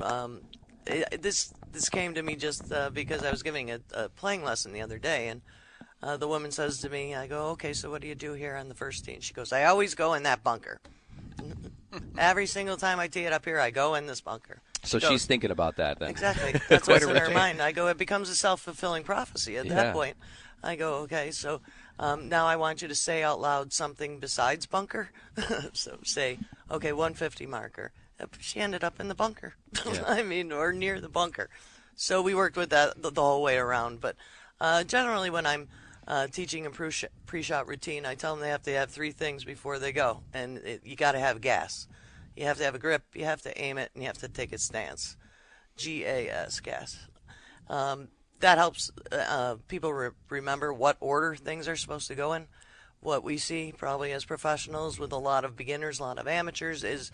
[0.01, 0.41] Um,
[0.87, 4.43] it, this this came to me just uh, because I was giving a, a playing
[4.43, 5.43] lesson the other day, and
[6.03, 8.57] uh, the woman says to me, "I go, okay, so what do you do here
[8.57, 10.81] on the first tee?" And she goes, "I always go in that bunker."
[12.19, 14.61] Every single time I tee it up here, I go in this bunker.
[14.85, 16.11] So she's thinking about that then.
[16.11, 16.53] Exactly.
[16.69, 17.35] That's what's in her routine.
[17.35, 17.63] mind.
[17.63, 19.75] I go, it becomes a self fulfilling prophecy at Yeah.
[19.75, 20.17] that point.
[20.65, 21.61] I go, okay, so
[21.99, 25.11] um, now I want you to say out loud something besides bunker.
[25.73, 26.39] so say,
[26.71, 27.93] okay, 150 marker.
[28.39, 29.55] She ended up in the bunker.
[30.07, 31.49] I mean, or near the bunker.
[31.97, 34.01] So we worked with that the, the whole way around.
[34.01, 34.15] But
[34.61, 35.69] uh, generally, when I'm
[36.07, 39.45] uh, teaching a pre-sh- pre-shot routine, I tell them they have to have three things
[39.45, 41.89] before they go, and it, you got to have gas.
[42.37, 44.29] You have to have a grip, you have to aim it, and you have to
[44.29, 45.17] take its stance.
[45.77, 47.09] G A S, gas.
[47.69, 48.09] Um,
[48.41, 52.49] that helps uh, people re- remember what order things are supposed to go in.
[53.01, 56.85] What we see, probably as professionals, with a lot of beginners, a lot of amateurs,
[56.85, 57.11] is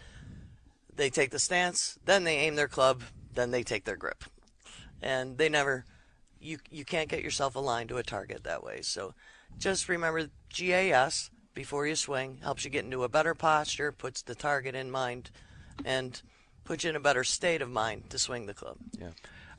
[0.95, 3.03] they take the stance, then they aim their club,
[3.33, 4.25] then they take their grip,
[5.01, 5.85] and they never.
[6.41, 8.83] You you can't get yourself aligned to a target that way.
[8.83, 9.15] So,
[9.59, 14.37] just remember GAS before you swing helps you get into a better posture, puts the
[14.37, 15.29] target in mind,
[15.85, 16.23] and
[16.63, 18.77] puts you in a better state of mind to swing the club.
[18.97, 19.09] Yeah.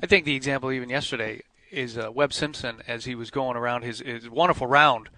[0.01, 3.81] I think the example even yesterday is uh, Webb Simpson as he was going around
[3.81, 5.09] his, his wonderful round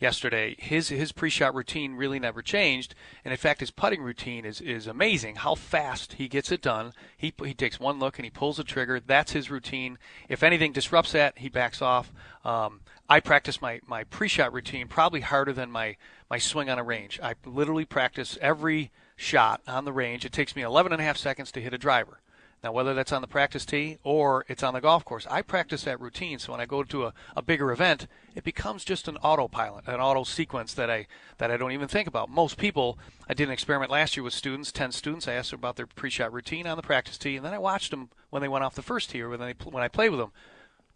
[0.00, 0.56] yesterday.
[0.58, 4.86] His his pre-shot routine really never changed, and in fact, his putting routine is, is
[4.86, 5.36] amazing.
[5.36, 6.94] How fast he gets it done.
[7.18, 8.98] He he takes one look and he pulls the trigger.
[8.98, 9.98] That's his routine.
[10.26, 12.10] If anything disrupts that, he backs off.
[12.46, 15.96] Um, I practice my, my pre-shot routine probably harder than my,
[16.30, 17.18] my swing on a range.
[17.22, 20.24] I literally practice every shot on the range.
[20.24, 22.20] It takes me 11 and a half seconds to hit a driver.
[22.62, 25.84] Now, whether that's on the practice tee or it's on the golf course, I practice
[25.84, 26.38] that routine.
[26.38, 29.98] So when I go to a, a bigger event, it becomes just an autopilot, an
[29.98, 31.06] auto sequence that I
[31.38, 32.28] that I don't even think about.
[32.28, 35.26] Most people, I did an experiment last year with students, ten students.
[35.26, 37.90] I asked them about their pre-shot routine on the practice tee, and then I watched
[37.90, 40.20] them when they went off the first tee or when they when I played with
[40.20, 40.32] them.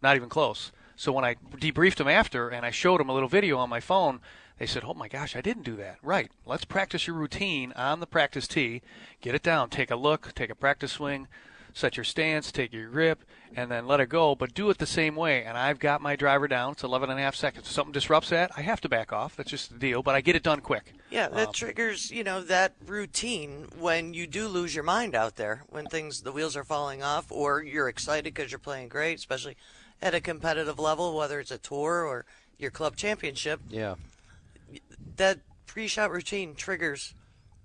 [0.03, 0.71] Not even close.
[0.95, 3.79] So when I debriefed them after and I showed them a little video on my
[3.79, 4.21] phone,
[4.57, 6.31] they said, "Oh my gosh, I didn't do that." Right.
[6.45, 8.81] Let's practice your routine on the practice tee.
[9.21, 9.69] Get it down.
[9.69, 10.33] Take a look.
[10.33, 11.27] Take a practice swing
[11.75, 13.23] set your stance, take your grip,
[13.55, 14.33] and then let it go.
[14.33, 15.43] But do it the same way.
[15.43, 16.71] And I've got my driver down.
[16.71, 17.67] It's 11 and a half seconds.
[17.67, 19.35] If something disrupts that, I have to back off.
[19.35, 20.01] That's just the deal.
[20.01, 20.93] But I get it done quick.
[21.11, 25.35] Yeah, that um, triggers, you know, that routine when you do lose your mind out
[25.35, 29.19] there, when things, the wheels are falling off, or you're excited because you're playing great,
[29.19, 29.57] especially
[30.01, 32.25] at a competitive level, whether it's a tour or
[32.57, 33.59] your club championship.
[33.69, 33.95] Yeah.
[35.17, 37.13] That pre-shot routine triggers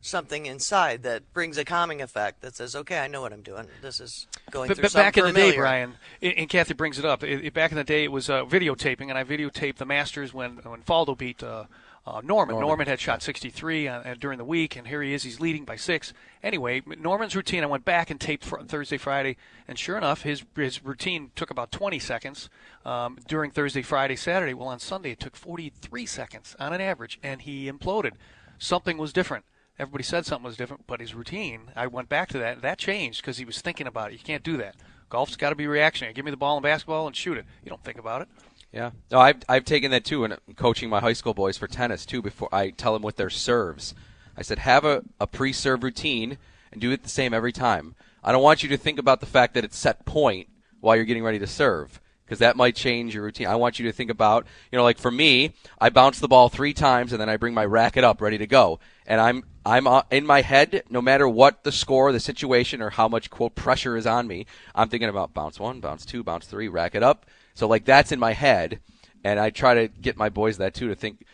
[0.00, 3.66] something inside that brings a calming effect that says, "Okay, I know what I'm doing.
[3.82, 5.46] This is going but, through but back in familiar.
[5.46, 7.22] the day, Brian, and Kathy brings it up.
[7.22, 10.32] It, it, back in the day, it was uh, videotaping, and I videotaped the Masters
[10.32, 11.64] when when Faldo beat uh,
[12.10, 12.54] uh, Norman.
[12.54, 12.68] Norman.
[12.68, 12.86] Norman.
[12.88, 15.22] had shot 63 uh, during the week, and here he is.
[15.22, 16.12] He's leading by six.
[16.42, 17.62] Anyway, Norman's routine.
[17.62, 19.36] I went back and taped fr- Thursday, Friday,
[19.68, 22.50] and sure enough, his his routine took about 20 seconds
[22.84, 24.54] um, during Thursday, Friday, Saturday.
[24.54, 28.12] Well, on Sunday, it took 43 seconds on an average, and he imploded.
[28.58, 29.44] Something was different
[29.78, 32.60] everybody said something was different, but his routine, I went back to that.
[32.60, 34.12] That changed because he was thinking about it.
[34.12, 34.76] You can't do that.
[35.08, 36.14] Golf's got to be reactionary.
[36.14, 37.44] Give me the ball in basketball and shoot it.
[37.64, 38.28] You don't think about it.
[38.72, 42.06] Yeah, no, I've I've taken that too, and coaching my high school boys for tennis
[42.06, 42.22] too.
[42.22, 43.94] Before I tell them what their serves,
[44.36, 46.38] I said have a, a pre-serve routine
[46.70, 47.96] and do it the same every time.
[48.22, 50.48] I don't want you to think about the fact that it's set point
[50.80, 53.48] while you're getting ready to serve because that might change your routine.
[53.48, 56.48] I want you to think about, you know, like for me, I bounce the ball
[56.48, 59.88] three times and then I bring my racket up ready to go, and I'm I'm
[59.88, 63.56] uh, in my head, no matter what the score, the situation, or how much quote
[63.56, 64.46] pressure is on me.
[64.76, 67.26] I'm thinking about bounce one, bounce two, bounce three, racket up.
[67.54, 68.80] So like that's in my head,
[69.24, 71.24] and I try to get my boys that too to think,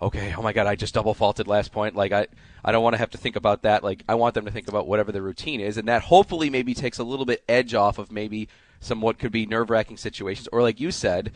[0.00, 1.94] okay, oh my god, I just double faulted last point.
[1.94, 2.26] Like I
[2.64, 3.84] I don't want to have to think about that.
[3.84, 6.74] Like I want them to think about whatever the routine is, and that hopefully maybe
[6.74, 8.48] takes a little bit edge off of maybe
[8.80, 10.48] some what could be nerve wracking situations.
[10.52, 11.32] Or like you said,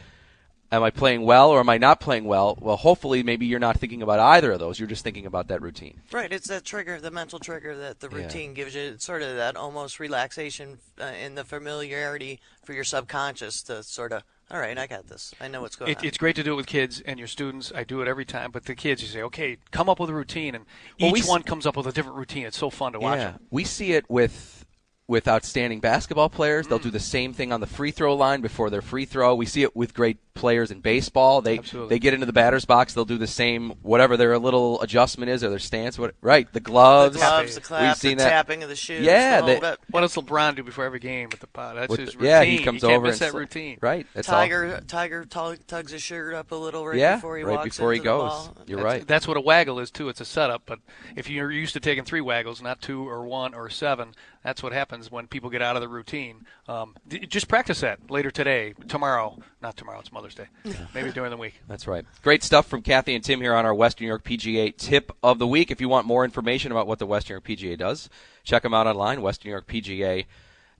[0.72, 2.56] am I playing well or am I not playing well?
[2.60, 4.78] Well, hopefully, maybe you're not thinking about either of those.
[4.78, 6.00] You're just thinking about that routine.
[6.12, 6.32] Right.
[6.32, 8.56] It's that trigger, the mental trigger that the routine yeah.
[8.56, 8.82] gives you.
[8.82, 14.12] It's sort of that almost relaxation uh, in the familiarity for your subconscious to sort
[14.12, 14.22] of.
[14.52, 15.32] All right, I got this.
[15.40, 16.04] I know what's going it, on.
[16.04, 17.70] It's great to do it with kids and your students.
[17.72, 18.50] I do it every time.
[18.50, 20.64] But the kids, you say, okay, come up with a routine, and
[21.00, 22.46] well, each one comes up with a different routine.
[22.46, 23.18] It's so fun to watch.
[23.18, 24.66] Yeah, we see it with
[25.10, 26.68] with outstanding basketball players.
[26.68, 27.02] They'll do the mm.
[27.02, 29.34] same thing on the free throw line before their free throw.
[29.34, 31.42] We see it with great players in baseball.
[31.42, 31.96] They Absolutely.
[31.96, 32.94] they get into the batter's box.
[32.94, 35.98] They'll do the same whatever their little adjustment is or their stance.
[35.98, 36.50] What right?
[36.52, 37.14] The gloves.
[37.14, 38.30] The gloves, the clap, We've seen the that.
[38.30, 39.04] tapping of the shoes.
[39.04, 39.40] Yeah.
[39.40, 41.74] The they, what does LeBron do before every game with the pot?
[41.74, 42.30] That's his routine.
[42.30, 43.78] Yeah, he comes you can't over miss and that routine.
[43.80, 44.06] Right.
[44.14, 44.80] That's Tiger all.
[44.86, 47.98] Tiger tugs his shirt up a little right yeah, before he right walks before he
[47.98, 48.48] into goes.
[48.48, 48.64] the ball.
[48.68, 49.06] You're that's, right.
[49.06, 50.08] That's what a waggle is too.
[50.08, 50.62] It's a setup.
[50.66, 50.78] But
[51.16, 54.72] if you're used to taking three waggles, not two or one or seven, that's what
[54.72, 56.46] happens when people get out of the routine.
[56.66, 56.96] Um,
[57.28, 59.38] just practice that later today, tomorrow.
[59.60, 60.00] Not tomorrow.
[60.00, 60.46] It's Mother's Day.
[60.94, 61.60] Maybe during the week.
[61.68, 62.04] That's right.
[62.22, 65.38] Great stuff from Kathy and Tim here on our Western New York PGA tip of
[65.38, 65.70] the week.
[65.70, 68.08] If you want more information about what the Western New York PGA does,
[68.44, 70.24] check them out online, Western New York PGA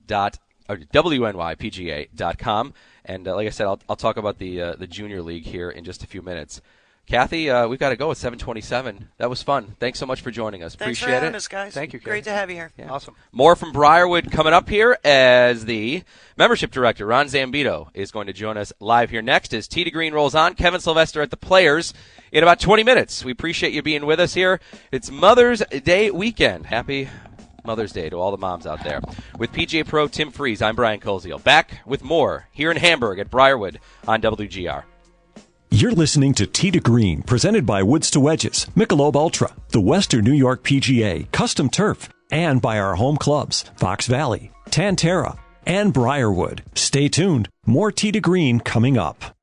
[0.06, 2.74] dot or WNYPGA.com.
[3.04, 5.70] And uh, like I said, I'll, I'll talk about the uh, the junior league here
[5.70, 6.60] in just a few minutes.
[7.10, 9.08] Kathy, uh, we've got to go at 727.
[9.18, 9.74] That was fun.
[9.80, 10.76] Thanks so much for joining us.
[10.76, 11.34] Thanks Appreciate for having it.
[11.34, 11.74] us, guys.
[11.74, 12.10] Thank you, Kathy.
[12.10, 12.70] Great to have you here.
[12.78, 12.88] Yeah.
[12.88, 13.16] Awesome.
[13.32, 16.04] More from Briarwood coming up here as the
[16.36, 19.90] membership director, Ron Zambito, is going to join us live here next as Tee to
[19.90, 20.54] Green rolls on.
[20.54, 21.92] Kevin Sylvester at the Players
[22.30, 23.24] in about 20 minutes.
[23.24, 24.60] We appreciate you being with us here.
[24.92, 26.66] It's Mother's Day weekend.
[26.66, 27.08] Happy
[27.64, 29.00] Mother's Day to all the moms out there.
[29.36, 31.42] With PGA Pro Tim Freeze, I'm Brian Koziel.
[31.42, 34.84] Back with more here in Hamburg at Briarwood on WGR.
[35.72, 40.24] You're listening to Tee to Green, presented by Woods to Wedges, Michelob Ultra, the Western
[40.24, 45.92] New York PGA, Custom Turf, and by our home clubs, Fox Valley, Tan Tara, and
[45.92, 46.64] Briarwood.
[46.74, 47.48] Stay tuned.
[47.66, 49.36] More Tee to Green coming up.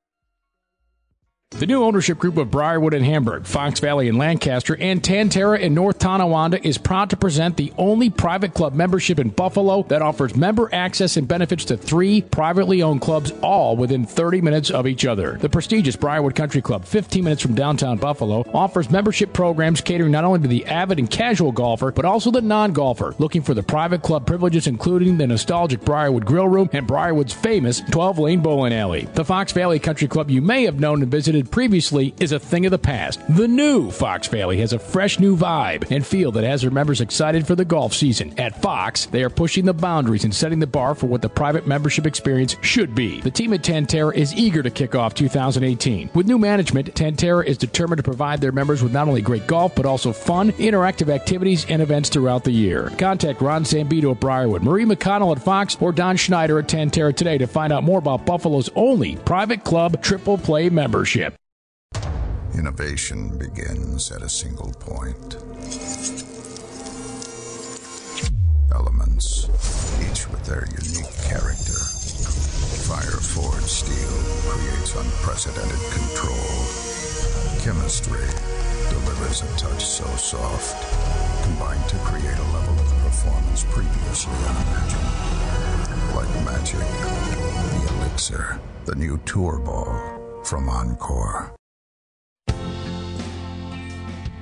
[1.51, 5.57] The new ownership group of Briarwood and Hamburg, Fox Valley and Lancaster, and Tan Tara
[5.57, 10.01] in North Tonawanda is proud to present the only private club membership in Buffalo that
[10.01, 14.85] offers member access and benefits to three privately owned clubs, all within 30 minutes of
[14.85, 15.37] each other.
[15.37, 20.25] The prestigious Briarwood Country Club, 15 minutes from downtown Buffalo, offers membership programs catering not
[20.25, 23.63] only to the avid and casual golfer, but also the non golfer looking for the
[23.63, 28.73] private club privileges, including the nostalgic Briarwood Grill Room and Briarwood's famous 12 lane bowling
[28.73, 29.07] alley.
[29.13, 32.65] The Fox Valley Country Club you may have known and visited previously is a thing
[32.65, 33.19] of the past.
[33.29, 37.01] The new Fox Valley has a fresh new vibe and feel that has their members
[37.01, 38.33] excited for the golf season.
[38.39, 41.67] At Fox, they are pushing the boundaries and setting the bar for what the private
[41.67, 43.21] membership experience should be.
[43.21, 46.09] The team at Tan Tara is eager to kick off 2018.
[46.13, 49.47] With new management, Tan Tara is determined to provide their members with not only great
[49.47, 52.91] golf, but also fun, interactive activities and events throughout the year.
[52.97, 57.13] Contact Ron Zambito at Briarwood, Marie McConnell at Fox, or Don Schneider at Tan Tara
[57.13, 61.26] today to find out more about Buffalo's only private club triple play membership.
[62.57, 65.37] Innovation begins at a single point.
[68.73, 69.45] Elements,
[70.01, 71.77] each with their unique character.
[72.89, 74.17] Fire forged steel
[74.49, 76.57] creates unprecedented control.
[77.61, 78.25] Chemistry
[78.89, 80.81] delivers a touch so soft,
[81.43, 85.13] combined to create a level of performance previously unimagined.
[86.15, 91.56] Like magic, the elixir, the new tour ball from OnCore.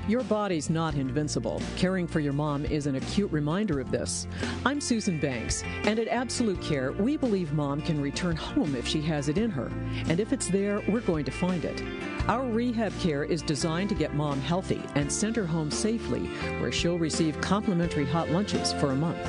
[0.08, 1.60] Your body's not invincible.
[1.76, 4.28] Caring for your mom is an acute reminder of this.
[4.64, 9.02] I'm Susan Banks, and at Absolute Care, we believe mom can return home if she
[9.02, 9.66] has it in her.
[10.08, 11.82] And if it's there, we're going to find it.
[12.28, 16.26] Our rehab care is designed to get mom healthy and send her home safely,
[16.60, 19.24] where she'll receive complimentary hot lunches for a month.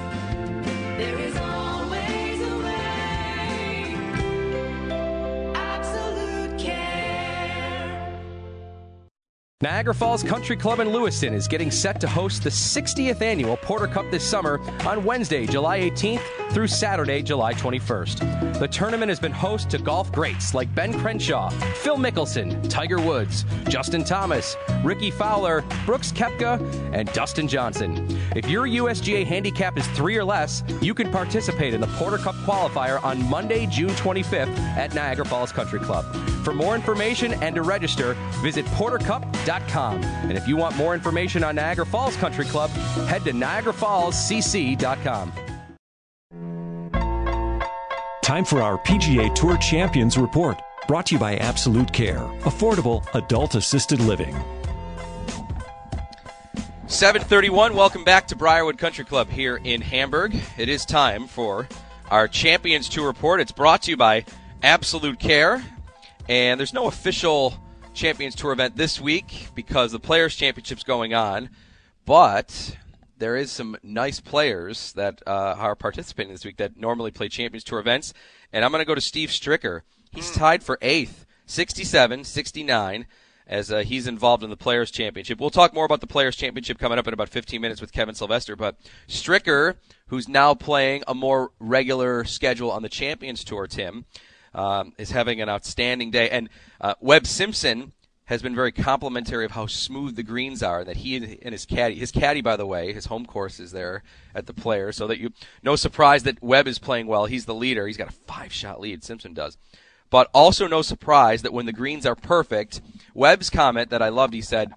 [1.00, 2.07] There is always
[9.64, 13.88] Niagara Falls Country Club in Lewiston is getting set to host the 60th annual Porter
[13.88, 18.60] Cup this summer on Wednesday, July 18th through Saturday, July 21st.
[18.60, 21.50] The tournament has been host to golf greats like Ben Crenshaw,
[21.82, 26.62] Phil Mickelson, Tiger Woods, Justin Thomas, Rickie Fowler, Brooks Koepka,
[26.94, 28.08] and Dustin Johnson.
[28.36, 32.36] If your USGA handicap is three or less, you can participate in the Porter Cup
[32.46, 36.06] qualifier on Monday, June 25th at Niagara Falls Country Club.
[36.44, 39.47] For more information and to register, visit portercup.com.
[39.50, 42.70] And if you want more information on Niagara Falls Country Club,
[43.08, 45.32] head to niagarafallscc.com.
[48.22, 53.56] Time for our PGA Tour Champions Report, brought to you by Absolute Care, affordable adult
[53.56, 54.36] assisted living.
[56.88, 60.36] 731, welcome back to Briarwood Country Club here in Hamburg.
[60.58, 61.70] It is time for
[62.12, 63.40] our Champions Tour report.
[63.40, 64.26] It's brought to you by
[64.62, 65.64] Absolute Care,
[66.28, 67.54] and there's no official
[67.98, 71.50] Champions Tour event this week because the Players Championship's going on,
[72.06, 72.78] but
[73.18, 77.64] there is some nice players that uh, are participating this week that normally play Champions
[77.64, 78.14] Tour events,
[78.54, 79.82] and I'm going to go to Steve Stricker.
[80.12, 83.08] He's tied for eighth, 67, 69
[83.48, 85.40] as uh, he's involved in the Players Championship.
[85.40, 88.14] We'll talk more about the Players Championship coming up in about 15 minutes with Kevin
[88.14, 88.56] Sylvester.
[88.56, 89.76] But Stricker,
[90.08, 94.06] who's now playing a more regular schedule on the Champions Tour, Tim,
[94.54, 96.30] um, is having an outstanding day.
[96.30, 97.94] And uh, Webb Simpson
[98.26, 100.84] has been very complimentary of how smooth the greens are.
[100.84, 104.04] That he and his caddy, his caddy, by the way, his home course is there
[104.36, 105.32] at the Players, so that you
[105.64, 107.26] no surprise that Webb is playing well.
[107.26, 107.88] He's the leader.
[107.88, 109.04] He's got a five-shot lead.
[109.04, 109.58] Simpson does.
[110.10, 112.82] But also no surprise that when the greens are perfect,
[113.14, 114.72] Webb's comment that I loved, he said,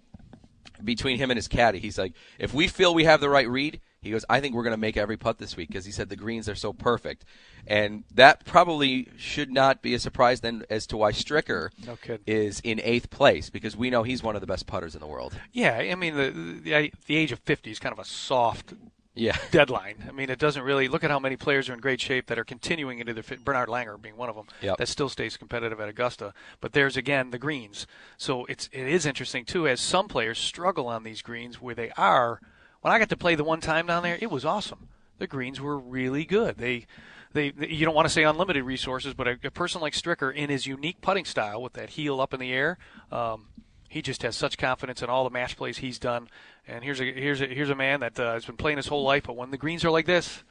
[0.83, 3.81] between him and his caddy, he's like, if we feel we have the right read,
[4.01, 6.09] he goes, I think we're going to make every putt this week because he said
[6.09, 7.25] the greens are so perfect.
[7.71, 12.61] And that probably should not be a surprise then as to why Stricker No is
[12.65, 15.39] in eighth place because we know he's one of the best putters in the world.
[15.53, 18.75] Yeah, I mean the the, the age of 50 is kind of a soft
[19.15, 19.37] Yeah.
[19.53, 20.05] deadline.
[20.09, 22.41] I mean, it doesn't really look at how many players are in great shape that
[22.41, 23.45] are continuing into their fit.
[23.45, 24.79] Bernhard Langer being one of them Yep.
[24.79, 26.35] that still stays competitive at Augusta.
[26.61, 27.87] But there's again the greens.
[28.17, 31.91] So it's it is interesting too as some players struggle on these greens where they
[31.97, 32.41] are.
[32.81, 34.89] When I got to play the one time down there, it was awesome.
[35.19, 36.57] The greens were really good.
[36.57, 36.87] They
[37.33, 40.51] they, you don't want to say unlimited resources, but a, a person like Stricker in
[40.51, 42.79] his unique putting style with that heel up in the air,
[43.13, 43.49] um,
[43.89, 46.29] he just has such confidence in all the match plays he's done.
[46.67, 49.05] And here's a here's a here's a man that uh, has been playing his whole
[49.05, 50.45] life, but when the greens are like this,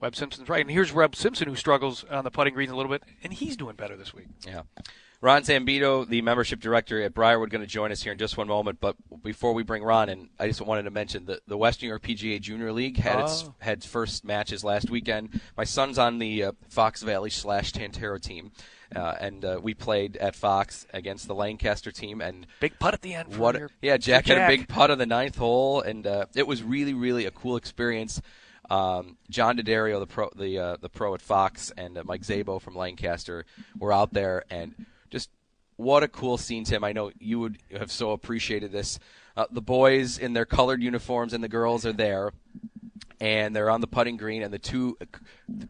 [0.00, 0.62] Webb Simpson's right.
[0.62, 3.56] And here's Webb Simpson who struggles on the putting greens a little bit, and he's
[3.56, 4.26] doing better this week.
[4.46, 4.62] Yeah.
[5.22, 8.48] Ron Zambito, the membership director at Briarwood, going to join us here in just one
[8.48, 8.78] moment.
[8.80, 11.88] But before we bring Ron in, I just wanted to mention that the West New
[11.88, 13.54] York PGA Junior League had its Oh.
[13.58, 15.38] had its first matches last weekend.
[15.58, 18.50] My son's on the uh, Fox Valley slash Tan Tara team,
[18.96, 22.22] uh, and uh, we played at Fox against the Lancaster team.
[22.22, 23.36] And Big putt at the end.
[23.36, 23.56] what?
[23.58, 26.46] your- yeah, Jack, for had a big putt on the ninth hole, and uh, it
[26.46, 28.22] was really, really a cool experience.
[28.70, 32.58] Um, John D'Addario, the pro, the uh, the pro at Fox, and uh, Mike Zabo
[32.58, 33.44] from Lancaster
[33.78, 34.86] were out there, and
[35.80, 36.84] what a cool scene, Tim.
[36.84, 38.98] I know you would have so appreciated this.
[39.36, 42.32] Uh, the boys in their colored uniforms and the girls are there,
[43.20, 44.98] and they're on the putting green, and the two,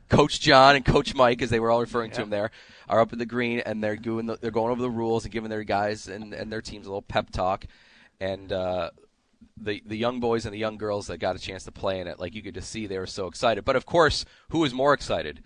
[0.08, 2.50] Coach John and Coach Mike, as they were all referring to him there,
[2.88, 5.32] are up at the green, and they're doing the, they're going over the rules and
[5.32, 7.66] giving their guys and, and their teams a little pep talk,
[8.20, 8.90] and uh,
[9.56, 12.08] the the young boys and the young girls that got a chance to play in
[12.08, 13.64] it, like you could just see, they were so excited.
[13.64, 15.42] But of course, who was more excited?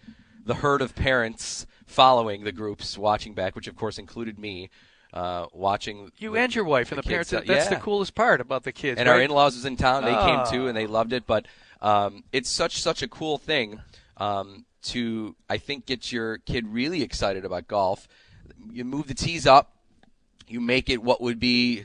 [0.46, 4.70] The herd of parents following the groups, watching back, which of course included me.
[5.12, 7.32] Uh, watching You the- and your wife and the, parents.
[7.32, 8.98] uh, That's the coolest part about the kids.
[8.98, 10.02] and our in-laws was in town.
[10.04, 10.44] They Ah.
[10.44, 11.24] came too, and they loved it.
[11.24, 11.46] But
[11.80, 13.80] um, it's such such a cool thing
[14.16, 18.08] um, to I think get your kid really excited about golf.
[18.72, 19.70] You move the tees up,
[20.48, 21.84] you make it what would be,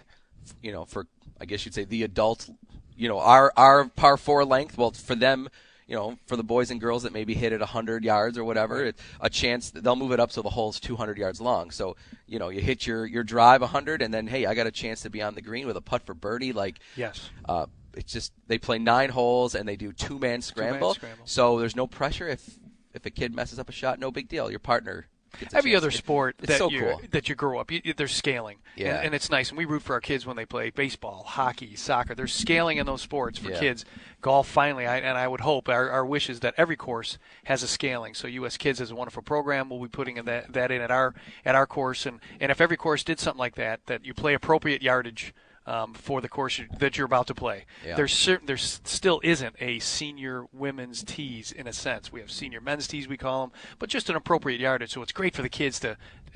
[0.63, 1.05] you know, for
[1.39, 2.49] I guess you'd say the adult,
[2.97, 4.75] you know, our our par four length.
[4.75, 5.49] Well, for them.
[5.89, 8.85] You know, for the boys and girls that maybe hit it 100 yards or whatever,
[8.85, 11.71] it, a chance they'll move it up so the hole's 200 yards long.
[11.71, 11.95] So,
[12.27, 15.01] you know, you hit your your drive 100, and then hey, I got a chance
[15.01, 16.53] to be on the green with a putt for birdie.
[16.53, 17.31] Like, Yes.
[17.47, 17.65] uh,
[17.95, 20.93] it's just they play nine holes and they do two man scramble.
[20.93, 21.25] scramble.
[21.25, 22.59] So there's no pressure if
[22.93, 24.51] if a kid messes up a shot, no big deal.
[24.51, 25.07] Your partner.
[25.53, 27.01] Every other sport it's that so you cool.
[27.11, 28.95] that you grow up, you, you- there's scaling, Yeah.
[28.97, 29.49] and, and it's nice.
[29.49, 32.15] And we root for our kids when they play baseball, hockey, soccer.
[32.15, 33.59] There's scaling in those sports for Yeah.
[33.59, 33.85] kids.
[34.21, 37.63] Golf, finally, I, and I would hope our, our wish is that every course has
[37.63, 38.13] a scaling.
[38.13, 38.57] So U.S.
[38.57, 39.69] Kids has a wonderful program.
[39.69, 41.13] We'll be putting in that that in at our
[41.45, 44.33] at our course, and and if every course did something like that, that you play
[44.33, 45.33] appropriate yardage.
[45.65, 47.95] Um, for the course that you're about to play, Yeah.
[47.95, 52.11] there's there still isn't a senior women's tees in a sense.
[52.11, 54.91] We have senior men's tees we call them, but just an appropriate yardage.
[54.93, 55.95] So it's great for the kids to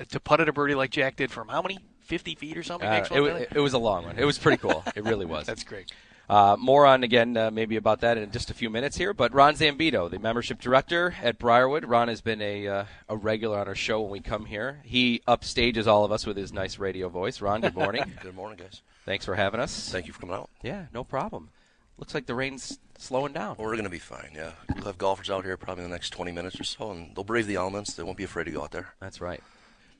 [0.09, 2.88] to putt at a birdie like Jack did from how many 50 feet or something.
[2.88, 3.47] Uh, it, one wa- really?
[3.55, 4.19] it was a long one.
[4.19, 4.84] It was pretty cool.
[4.95, 5.47] It really was.
[5.47, 5.91] That's great.
[6.30, 9.13] Uh, more on again, uh, maybe about that in just a few minutes here.
[9.13, 11.86] But Ron Zambito, the membership director at Briarwood.
[11.86, 14.82] Ron has been a uh, a regular on our show when we come here.
[14.84, 17.41] He upstages all of us with his nice radio voice.
[17.41, 18.03] Ron, good morning.
[18.21, 18.82] Good morning, guys.
[19.05, 19.89] Thanks for having us.
[19.89, 20.49] Thank you for coming out.
[20.61, 21.49] Yeah, no problem.
[21.97, 23.55] Looks like the rain's slowing down.
[23.59, 24.51] We're going to be fine, yeah.
[24.76, 27.24] We'll have golfers out here probably in the next 20 minutes or so, and they'll
[27.24, 27.93] brave the elements.
[27.93, 28.93] They won't be afraid to go out there.
[28.99, 29.43] That's right.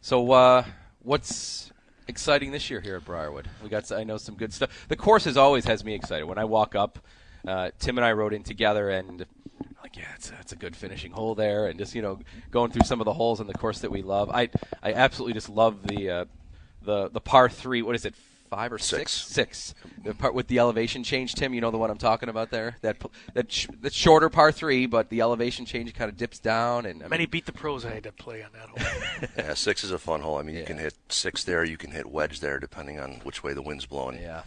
[0.02, 0.64] So, uh,
[1.02, 1.72] what's
[2.08, 3.50] exciting this year here at Briarwood?
[3.62, 4.88] We got, I know, some good stuff.
[4.88, 6.26] The courses always has me excited.
[6.26, 7.00] When I walk up,
[7.48, 9.26] uh, Tim and I rode in together, and
[9.82, 12.20] like, yeah, it's a, it's a good finishing hole there, and just you know,
[12.52, 14.30] going through some of the holes in the course that we love.
[14.30, 14.50] I
[14.82, 16.26] I absolutely just love the uh,
[16.82, 17.82] the the par three.
[17.82, 18.16] What is it?
[18.56, 19.12] Five or six?
[19.12, 19.74] Six.
[20.04, 21.56] The part with the elevation change, Tim.
[21.56, 22.78] You know the one I'm talking about there.
[22.82, 26.38] That p- that sh- that's shorter par three, but the elevation change kind of dips
[26.38, 29.28] down, and I Many mean, beat the pros I had to play on that hole.
[29.38, 30.38] Yeah, six is a fun hole.
[30.38, 33.44] I mean, you can hit six there, you can hit wedge there, depending on which
[33.44, 34.22] way the wind's blowing.
[34.22, 34.44] Yeah.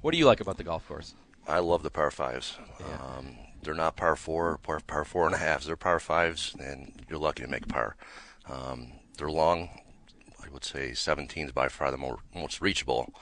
[0.00, 1.12] What do you like about the golf course?
[1.46, 2.56] I love the par fives.
[2.80, 5.66] Um, they're not par four, par, par four and a halves.
[5.66, 7.96] They're par fives, and you're lucky to make par.
[8.48, 9.68] Um, they're long.
[10.46, 13.12] I would say 17 is by far the more, most reachable.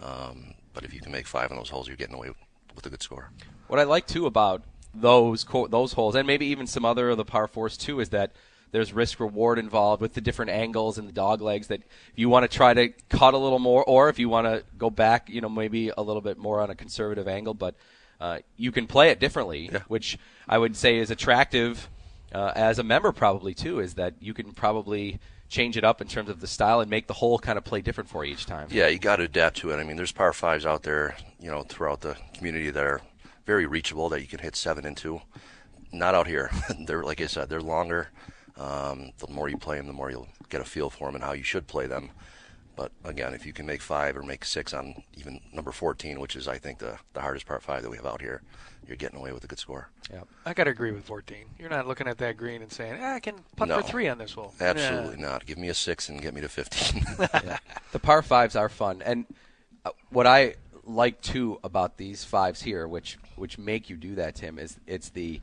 [0.00, 2.30] Um, but if you can make five in those holes, you're getting away
[2.74, 3.30] with a good score.
[3.66, 4.62] What I like too about
[4.94, 8.32] those those holes, and maybe even some other of the par fours too, is that
[8.70, 11.66] there's risk reward involved with the different angles and the dog legs.
[11.66, 14.46] That if you want to try to cut a little more, or if you want
[14.46, 17.74] to go back, you know, maybe a little bit more on a conservative angle, but
[18.20, 20.18] uh, you can play it differently, which
[20.48, 21.88] I would say is attractive
[22.32, 23.80] uh, as a member probably too.
[23.80, 25.18] Is that you can probably
[25.48, 27.80] change it up in terms of the style and make the hole kind of play
[27.80, 28.68] different for you each time.
[28.70, 29.76] Yeah, you got to adapt to it.
[29.76, 33.00] I mean, there's par fives out there, you know, throughout the community that are
[33.46, 35.22] very reachable that you can hit seven into.
[35.90, 36.50] Not out here.
[36.86, 38.10] they're like I said, they're longer.
[38.58, 41.24] Um, the more you play them, the more you'll get a feel for them and
[41.24, 42.10] how you should play them.
[42.76, 46.36] But again, if you can make five or make six on even number 14, which
[46.36, 48.42] is I think the the hardest par five that we have out here,
[48.88, 49.90] you're getting away with a good score.
[50.10, 50.22] Yeah.
[50.46, 51.36] I got to agree with 14.
[51.58, 53.80] You're not looking at that green and saying, ah, I can putt No.
[53.80, 54.54] for three on this hole.
[54.58, 55.44] Absolutely not.
[55.44, 57.02] Give me a six and get me to 15.
[57.92, 59.26] the par fives are fun, and
[59.84, 64.34] uh, what I like too about these fives here, which which make you do that,
[64.34, 65.40] Tim, is it's the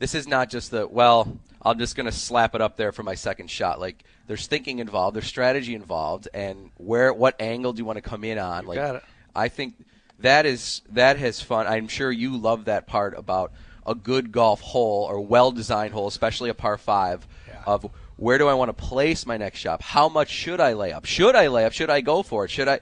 [0.00, 3.04] this is not just the well, I'm just going to slap it up there for
[3.04, 3.80] my second shot.
[3.80, 8.02] Like there's thinking involved, there's strategy involved, and where what angle do you want to
[8.02, 8.64] come in on?
[8.64, 9.04] You like got it.
[9.34, 9.74] I think
[10.20, 11.66] that is that has fun.
[11.66, 13.52] I'm sure you love that part about
[13.86, 17.26] a good golf hole or well designed hole, especially a par five,
[17.66, 19.80] of where do I want to place my next shot?
[19.80, 21.04] How much should I lay up?
[21.04, 21.72] Should I lay up?
[21.72, 22.50] Should I go for it?
[22.50, 22.80] Should I?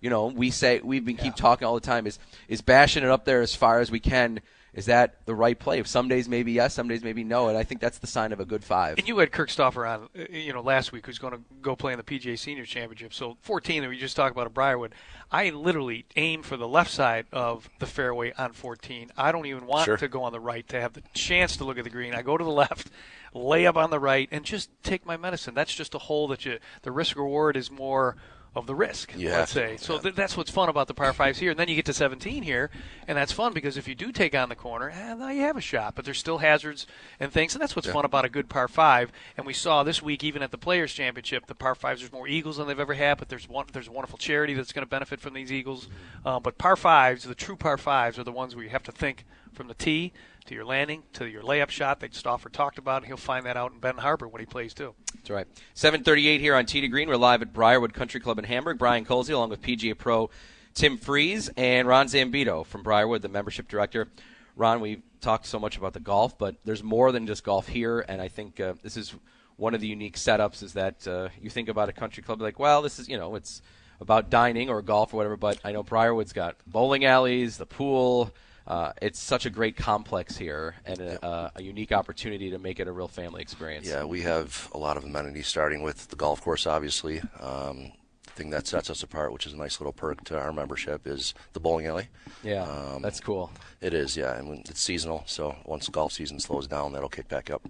[0.00, 2.06] You know, we say we've been keep talking all the time.
[2.06, 4.40] Is is bashing it up there as far as we can?
[4.76, 5.82] Is that the right play?
[5.84, 8.40] Some days maybe yes, some days maybe no, and I think that's the sign of
[8.40, 8.98] a good five.
[8.98, 11.74] And you had Kirk Stoffer on, uh, you know, last week, who's going to go
[11.74, 13.14] play in the PGA Senior Championship.
[13.14, 14.94] So 14 that we just talked about at Briarwood,
[15.32, 19.10] I literally aim for the left side of the fairway on 14.
[19.16, 19.96] I don't even want Sure.
[19.96, 22.14] to go on the right to have the chance to look at the green.
[22.14, 22.90] I go to the left,
[23.32, 25.54] lay up on the right, and just take my medicine.
[25.54, 26.58] That's just a hole that you.
[26.82, 28.16] The risk reward is more.
[28.56, 29.14] Of the risk.
[29.16, 29.76] You let's say.
[29.76, 31.50] So th- that's what's fun about the par fives here.
[31.50, 32.70] And then you get to 17 here,
[33.06, 35.58] and that's fun because if you do take on the corner, eh, now you have
[35.58, 35.94] a shot.
[35.94, 36.86] But there's still hazards
[37.20, 37.92] and things, and that's what's Yeah.
[37.92, 39.12] fun about a good par five.
[39.36, 42.00] And we saw this week, even at the Players Championship, the par fives.
[42.00, 44.72] There's more eagles than they've ever had, but there's one there's a wonderful charity that's
[44.72, 45.88] going to benefit from these eagles.
[46.24, 48.92] Uh, but par fives, the true par fives, are the ones where you have to
[48.92, 50.12] think from the tee
[50.46, 53.04] to your landing to your layup shot that Stoffer talked about.
[53.04, 54.94] He'll find that out in Ben Harbor when he plays too.
[55.14, 55.46] That's right.
[55.74, 57.08] 738 here on Tee to Green.
[57.08, 58.78] We're live at Briarwood Country Club in Hamburg.
[58.78, 60.30] Brian Koziel along with PGA Pro
[60.74, 64.08] Tim Freeze and Ron Zambito from Briarwood, the membership director.
[64.56, 68.04] Ron, we've talked so much about the golf, but there's more than just golf here,
[68.06, 69.14] and I think uh, this is
[69.56, 72.58] one of the unique setups is that uh, you think about a country club like,
[72.58, 73.62] well, this is, you know, it's
[74.00, 78.34] about dining or golf or whatever, but I know Briarwood's got bowling alleys, the pool.
[78.66, 82.80] Uh, it's such a great complex here and a, uh, a unique opportunity to make
[82.80, 83.86] it a real family experience.
[83.86, 87.20] Yeah, we have a lot of amenities, starting with the golf course, obviously.
[87.40, 87.92] Um,
[88.24, 91.06] the thing that sets us apart, which is a nice little perk to our membership,
[91.06, 92.08] is the bowling alley.
[92.42, 93.52] Yeah, Um, that's cool.
[93.80, 97.50] It is, yeah, and it's seasonal, so once golf season slows down, that'll kick back
[97.50, 97.62] up.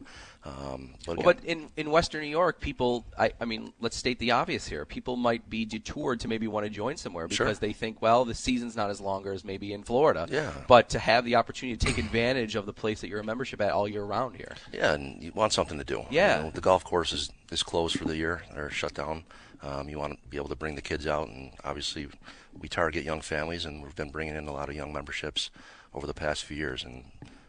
[0.46, 4.18] Um, but, Well, but in, in Western New York, people, I, I mean, let's state
[4.18, 4.84] the obvious here.
[4.84, 7.54] People might be detoured to maybe want to join somewhere because Sure.
[7.54, 10.26] they think, well, the season's not as longer as maybe in Florida.
[10.30, 10.52] Yeah.
[10.68, 13.60] But to have the opportunity to take advantage of the place that you're a membership
[13.60, 14.54] at all year round here.
[14.72, 16.04] Yeah, and you want something to do.
[16.10, 16.38] Yeah.
[16.38, 19.24] You know, the golf course is, is closed for the year or shut down.
[19.62, 22.08] Um, you want to be able to bring the kids out, and obviously,
[22.60, 25.50] we target young families, and we've been bringing in a lot of young memberships
[25.94, 26.84] over the past few years.
[26.84, 27.04] And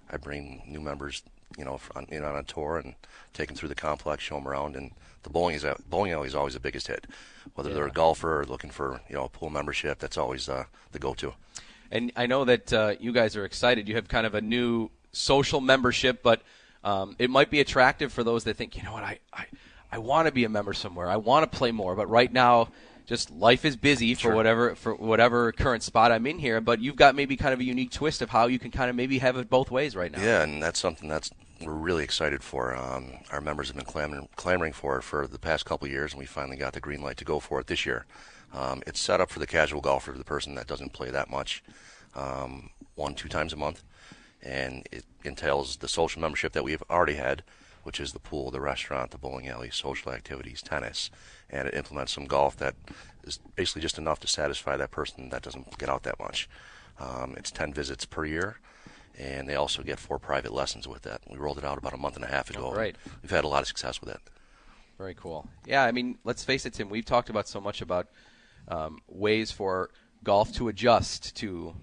[0.09, 1.21] I bring new members,
[1.57, 2.95] you know, on, in on a tour and
[3.33, 4.75] take them through the complex, show them around.
[4.75, 4.91] And
[5.23, 7.05] the bowling is a, bowling alley is always the biggest hit.
[7.55, 10.65] Whether they're a golfer or looking for you know a pool membership, that's always uh,
[10.91, 11.33] the go-to.
[11.91, 13.87] And I know that uh, you guys are excited.
[13.87, 16.41] You have kind of a new social membership, but
[16.83, 19.45] um, it might be attractive for those that think, you know what, I, I,
[19.91, 21.09] I want to be a member somewhere.
[21.09, 22.69] I want to play more, but right now,
[23.07, 26.61] just life is busy for whatever for whatever current spot I'm in here.
[26.61, 28.95] But you've got maybe kind of a unique twist of how you can kind of
[28.95, 30.21] maybe have it both ways right now.
[30.21, 31.31] Yeah, and that's something that's
[31.61, 32.75] we're really excited for.
[32.75, 36.13] Um, our members have been clamoring, clamoring for it for the past couple of years,
[36.13, 38.05] and we finally got the green light to go for it this year.
[38.53, 41.63] Um, it's set up for the casual golfer, the person that doesn't play that much,
[42.15, 43.83] um, one two times a month,
[44.41, 47.43] and it entails the social membership that we've already had,
[47.87, 51.09] which is the pool, the restaurant, the bowling alley, social activities, tennis,
[51.49, 52.75] and it implements some golf that
[53.23, 56.49] is basically just enough to satisfy that person that doesn't get out that much.
[56.99, 58.59] Um, it's 10 visits per year,
[59.17, 61.21] and they also get four private lessons with that.
[61.29, 62.71] We rolled it out about a month and a half ago.
[62.71, 62.75] And
[63.21, 64.19] We've had a lot of success with it.
[64.97, 65.47] Very cool.
[65.65, 66.89] Yeah, I mean, let's face it, Tim.
[66.89, 68.07] We've talked about so much about
[68.67, 69.91] um, ways for
[70.25, 71.73] golf to adjust to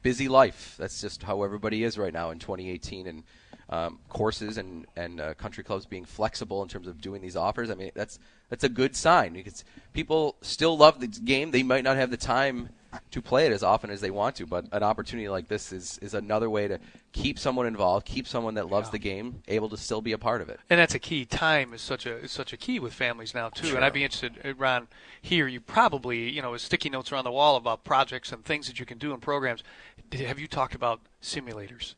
[0.00, 0.76] busy life.
[0.78, 3.24] That's just how everybody is right now in 2018, and
[3.70, 7.70] um, courses and and uh, country clubs being flexible in terms of doing these offers.
[7.70, 8.18] I mean, that's
[8.50, 11.50] that's a good sign because people still love the game.
[11.50, 12.70] They might not have the time
[13.10, 15.98] to play it as often as they want to, but an opportunity like this is
[15.98, 16.78] is another way to
[17.12, 20.40] keep someone involved, keep someone that loves the game able to still be a part
[20.40, 20.60] of it.
[20.70, 21.24] And that's a key.
[21.24, 23.68] Time is such a is such a key with families now too.
[23.68, 23.76] Sure.
[23.76, 24.88] And I'd be interested, uh, Ron.
[25.20, 28.78] Here, you probably you know sticky notes around the wall about projects and things that
[28.78, 29.62] you can do in programs.
[30.12, 31.94] Have you talked about simulators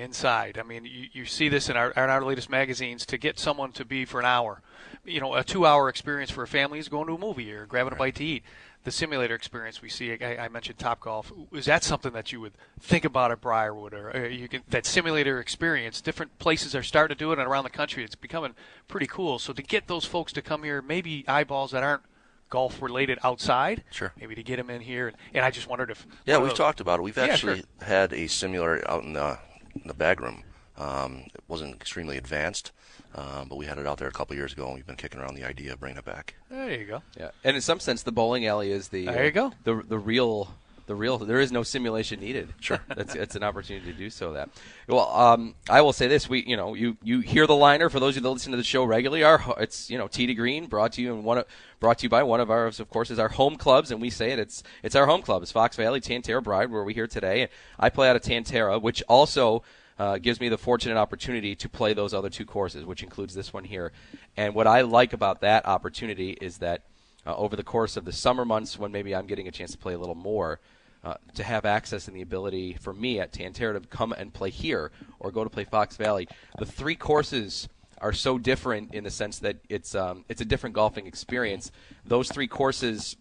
[0.00, 0.58] inside?
[0.58, 3.04] I mean, you, you see this in our in our latest magazines.
[3.06, 4.62] To get someone to be for an hour,
[5.04, 7.92] you know, a two-hour experience for a family is going to a movie or grabbing
[7.92, 8.42] a bite to eat.
[8.82, 11.30] The simulator experience we see, I, I mentioned Top Golf.
[11.52, 14.86] Is that something that you would think about at Briarwood, or uh, you can that
[14.86, 16.00] simulator experience?
[16.00, 18.54] Different places are starting to do it, and around the country, it's becoming
[18.88, 19.38] pretty cool.
[19.38, 22.02] So to get those folks to come here, maybe eyeballs that aren't
[22.48, 24.12] golf related outside, Sure.
[24.18, 25.08] maybe to get them in here.
[25.08, 27.02] And, and I just wondered if Yeah, we've those- talked about it.
[27.02, 27.86] We've Yeah, actually sure.
[27.86, 29.38] had a simulator out in the,
[29.74, 30.44] in the bag room.
[30.76, 32.72] Um, it wasn't extremely advanced,
[33.14, 34.96] um, but we had it out there a couple of years ago, and we've been
[34.96, 36.34] kicking around the idea of bringing it back.
[36.50, 37.02] There you go.
[37.18, 39.52] Yeah, and in some sense, the bowling alley is the There you go.
[39.64, 40.54] the the real
[40.90, 41.18] the real.
[41.18, 42.52] There is no simulation needed.
[42.60, 44.32] Sure, that's it's an opportunity to do so.
[44.32, 44.50] That
[44.88, 48.00] well, um, I will say this: we you know you you hear the liner for
[48.00, 49.22] those of you that listen to the show regularly.
[49.22, 51.46] Our it's you know Tee to Green brought to you and one of,
[51.78, 54.10] brought to you by one of ours, of course, is our home clubs, and we
[54.10, 54.38] say it.
[54.38, 57.48] It's it's our home clubs, Fox Valley Tan Tara Bride, where we here today.
[57.78, 59.62] I play out of Tan Tara, which also
[60.00, 63.52] uh, gives me the fortunate opportunity to play those other two courses, which includes this
[63.52, 63.92] one here.
[64.36, 66.82] And what I like about that opportunity is that
[67.26, 69.78] uh, over the course of the summer months, when maybe I'm getting a chance to
[69.78, 70.58] play a little more,
[71.02, 74.32] uh, to have access and the ability for me at Tan Tara to come and
[74.32, 76.28] play here or go to play Fox Valley,
[76.58, 80.74] the three courses are so different in the sense that it's um, it's a different
[80.74, 81.70] golfing experience.
[82.04, 83.16] Those three courses,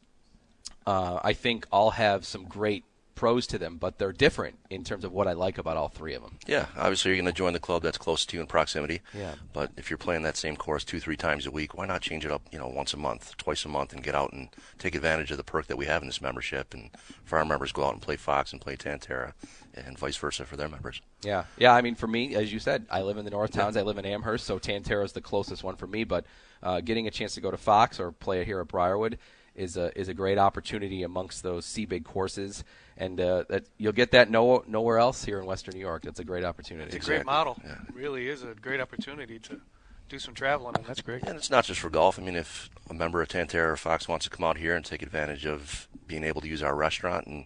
[0.85, 2.85] uh, I think, all have some great
[3.19, 6.13] pros to them, but they're different in terms of what I like about all three
[6.13, 6.37] of them.
[6.47, 9.01] Yeah, obviously you're going to join the club that's close to you in proximity.
[9.13, 9.33] Yeah.
[9.51, 12.23] But if you're playing that same course two, three times a week, why not change
[12.23, 14.47] it up, you know, once a month, twice a month, and get out and
[14.77, 16.91] take advantage of the perk that we have in this membership, and
[17.25, 19.33] for our members go out and play Fox and play Tan Tara,
[19.73, 21.01] and vice versa for their members.
[21.21, 21.73] Yeah, yeah.
[21.73, 23.75] I mean, for me, as you said, I live in the North Towns.
[23.75, 26.05] I live in Amherst, so Tan Tara is the closest one for me.
[26.05, 26.25] But
[26.63, 29.17] uh, getting a chance to go to Fox or play it here at Briarwood
[29.55, 32.63] is a is a great opportunity amongst those C big courses,
[32.99, 36.05] and uh, that you'll get that no, nowhere else here in Western New York.
[36.05, 36.95] It's a great opportunity.
[36.95, 37.57] It's a great model.
[37.63, 37.77] Yeah.
[37.87, 39.61] It really is a great opportunity to
[40.09, 41.23] do some traveling, and that's great.
[41.23, 42.19] And it's not just for golf.
[42.19, 44.75] I mean, if a member of Tan Tara or Fox wants to come out here
[44.75, 47.45] and take advantage of being able to use our restaurant, and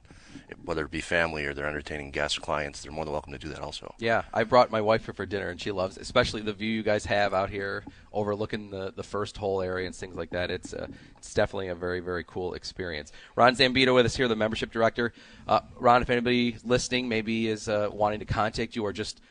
[0.63, 3.49] whether it be family or they're entertaining guests, clients, they're more than welcome to do
[3.49, 3.93] that also.
[3.99, 6.83] Yeah, I brought my wife here for dinner, and she loves, especially the view you
[6.83, 10.51] guys have out here, overlooking the, the first hole area and things like that.
[10.51, 10.87] It's uh,
[11.17, 13.11] it's definitely a very very cool experience.
[13.35, 15.13] Ron Zambito with us here, the membership director.
[15.47, 19.21] Uh, Ron, if anybody listening maybe is uh, wanting to contact you or just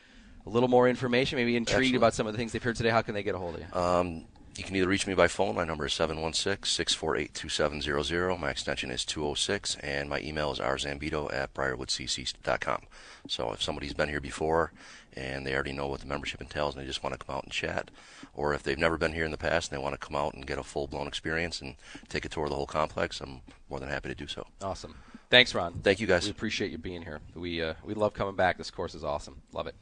[0.45, 1.97] a little more information, maybe intrigued Absolutely.
[1.97, 3.61] about some of the things they've heard today, how can they get a hold of
[3.61, 3.79] you?
[3.79, 4.25] Um,
[4.55, 5.55] you can either reach me by phone.
[5.55, 8.39] My number is 716-648-2700.
[8.39, 12.81] My extension is 206, and my email is rzambito at briarwoodcc.com.
[13.27, 14.73] So if somebody's been here before
[15.15, 17.43] and they already know what the membership entails and they just want to come out
[17.43, 17.89] and chat,
[18.33, 20.33] or if they've never been here in the past and they want to come out
[20.33, 21.75] and get a full-blown experience and
[22.09, 24.45] take a tour of the whole complex, I'm more than happy to do so.
[24.61, 24.95] Awesome.
[25.29, 25.73] Thanks, Ron.
[25.81, 26.25] Thank you, guys.
[26.25, 27.19] We appreciate you being here.
[27.33, 28.59] We uh, we love coming back.
[28.59, 29.41] This course is awesome.
[29.51, 29.73] Love it.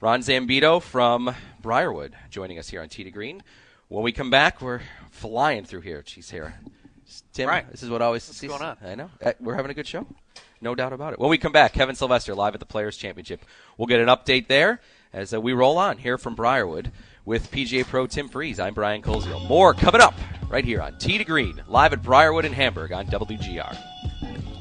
[0.00, 3.44] Ron Zambito from Briarwood joining us here on to Green.
[3.88, 4.80] When we come back, we're
[5.10, 6.02] flying through here.
[6.06, 6.54] She's here.
[7.32, 7.70] Tim, Right.
[7.70, 8.76] this is what always What's going on?
[8.84, 9.10] I know.
[9.24, 10.06] Uh, We're having a good show.
[10.60, 11.20] No doubt about it.
[11.20, 13.44] When we come back, Kevin Sylvester live at the Players Championship.
[13.78, 14.80] We'll get an update there
[15.12, 16.90] as uh, we roll on here from Briarwood
[17.24, 18.58] with PGA Pro Tim Freeze.
[18.58, 19.46] I'm Brian Koziel.
[19.48, 20.14] More coming up
[20.48, 23.76] right here on Tee to Green, live at Briarwood in Hamburg on WGR.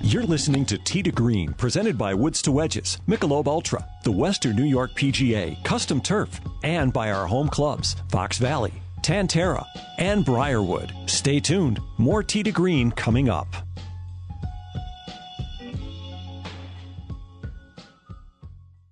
[0.02, 4.56] You're listening to Tee to Green, presented by Woods to Wedges, Michelob Ultra, the Western
[4.56, 8.74] New York PGA, Custom Turf, and by our home clubs, Fox Valley,
[9.06, 9.64] Tan Tara,
[10.00, 10.92] and Briarwood.
[11.06, 11.80] Stay tuned.
[12.00, 13.46] More Tee to Green coming up.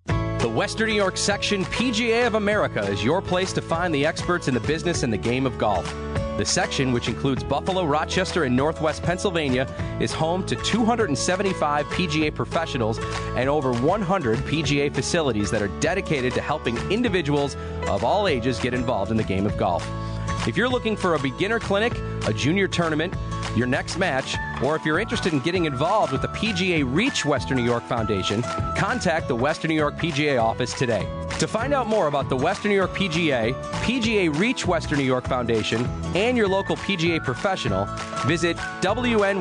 [0.05, 4.47] The Western New York section PGA of America is your place to find the experts
[4.47, 5.91] in the business and the game of golf.
[6.37, 9.67] The section, which includes Buffalo, Rochester, and Northwest Pennsylvania,
[9.99, 12.97] is home to 275 PGA professionals
[13.35, 17.55] and over 100 PGA facilities that are dedicated to helping individuals
[17.87, 19.87] of all ages get involved in the game of golf.
[20.47, 21.93] If you're looking for a beginner clinic,
[22.25, 23.13] a junior tournament,
[23.55, 27.57] your next match, or if you're interested in getting involved with the PGA Reach Western
[27.57, 28.41] New York Foundation,
[28.75, 31.07] contact the Western New York PGA office today.
[31.39, 33.53] To find out more about the Western New York PGA,
[33.83, 37.85] PGA Reach Western New York Foundation, and your local PGA professional,
[38.25, 39.33] visit WNYPGA.com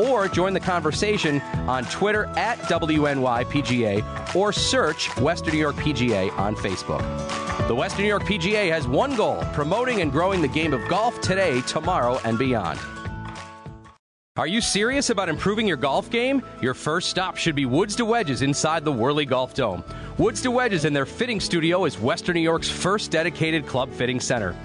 [0.00, 6.54] or join the conversation on Twitter at WNYPGA or search Western New York PGA on
[6.54, 7.02] Facebook.
[7.66, 11.20] The Western New York PGA has one goal promoting and growing the game of golf
[11.20, 12.78] today, tomorrow, and beyond.
[14.40, 16.42] Are you serious about improving your golf game?
[16.62, 19.84] Your first stop should be Woods to Wedges inside the Whirly Golf Dome.
[20.16, 24.18] Woods to Wedges and their fitting studio is Western New York's first dedicated club fitting
[24.18, 24.56] center.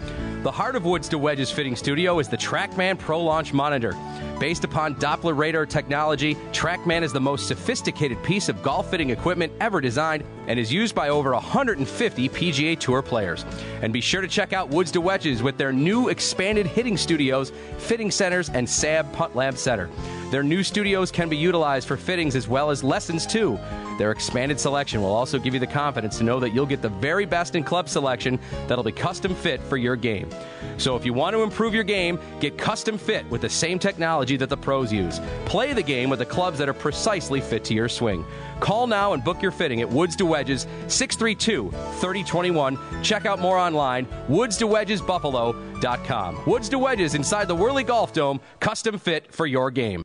[0.43, 3.91] The heart of Woods to Wedges fitting studio is the TrackMan Pro Launch Monitor.
[4.39, 9.53] Based upon Doppler radar technology, TrackMan is the most sophisticated piece of golf fitting equipment
[9.61, 13.45] ever designed and is used by over 150 PGA Tour players.
[13.81, 17.53] And be sure to check out Woods to Wedges with their new expanded hitting studios,
[17.77, 19.89] fitting centers, and SAM Putt Lab Center.
[20.31, 23.57] Their new studios can be utilized for fittings as well as lessons too.
[23.97, 26.89] Their expanded selection will also give you the confidence to know that you'll get the
[26.89, 30.29] very best in club selection that'll be custom fit for your game.
[30.77, 34.24] So if you want to improve your game, get custom fit with the same technology
[34.37, 35.19] that the pros use.
[35.45, 38.25] Play the game with the clubs that are precisely fit to your swing.
[38.59, 42.77] Call now and book your fitting at Woods to Wedges 632 3021.
[43.03, 46.43] Check out more online woods to wedges buffalo.com.
[46.45, 50.01] Woods to Wedges inside the Whirly Golf Dome, custom fit for your game.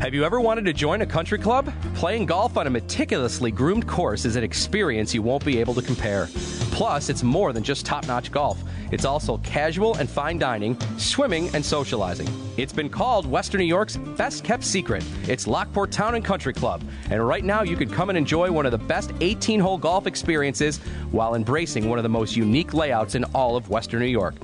[0.00, 1.70] Have you ever wanted to join a country club?
[1.94, 5.82] Playing golf on a meticulously groomed course is an experience you won't be able to
[5.82, 6.26] compare.
[6.72, 11.54] Plus, it's more than just top notch golf, it's also casual and fine dining, swimming,
[11.54, 12.26] and socializing.
[12.56, 15.04] It's been called Western New York's best kept secret.
[15.28, 18.64] It's Lockport Town and Country Club, and right now you can come and enjoy one
[18.64, 20.78] of the best 18 hole golf experiences
[21.10, 24.34] while embracing one of the most unique layouts in all of Western New York.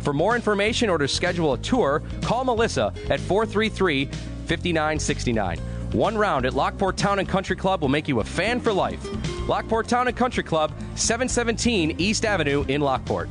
[0.00, 4.10] For more information or to schedule a tour, call Melissa at 433
[4.44, 5.58] 5969.
[5.92, 9.06] One round at Lockport Town and Country Club will make you a fan for life.
[9.48, 13.28] Lockport Town and Country Club, 717 East Avenue in Lockport.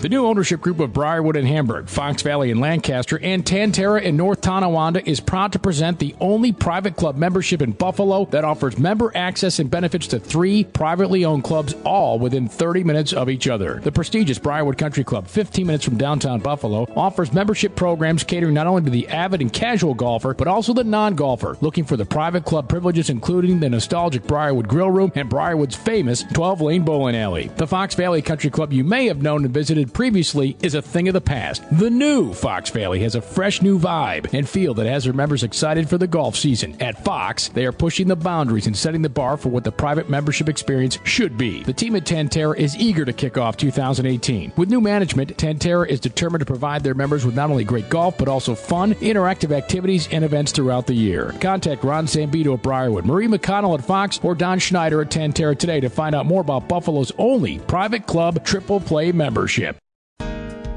[0.00, 4.02] The new ownership group of Briarwood and Hamburg, Fox Valley and Lancaster, and Tan Tara
[4.02, 8.44] in North Tonawanda is proud to present the only private club membership in Buffalo that
[8.44, 13.30] offers member access and benefits to three privately owned clubs, all within 30 minutes of
[13.30, 13.80] each other.
[13.82, 18.66] The prestigious Briarwood Country Club, 15 minutes from downtown Buffalo, offers membership programs catering not
[18.66, 22.04] only to the avid and casual golfer, but also the non golfer looking for the
[22.04, 27.16] private club privileges, including the nostalgic Briarwood Grill Room and Briarwood's famous 12 lane bowling
[27.16, 27.50] alley.
[27.56, 31.08] The Fox Valley Country Club you may have known and visited previously is a thing
[31.08, 31.62] of the past.
[31.78, 35.42] The new Fox Valley has a fresh new vibe and feel that has their members
[35.42, 36.80] excited for the golf season.
[36.80, 40.08] At Fox, they are pushing the boundaries and setting the bar for what the private
[40.08, 41.62] membership experience should be.
[41.62, 44.52] The team at Tan Tara is eager to kick off 2018.
[44.56, 47.88] With new management, Tan Tara is determined to provide their members with not only great
[47.90, 51.34] golf, but also fun, interactive activities and events throughout the year.
[51.40, 55.54] Contact Ron Zambito at Briarwood, Marie McConnell at Fox, or Don Schneider at Tan Tara
[55.54, 59.75] today to find out more about Buffalo's only private club triple play membership.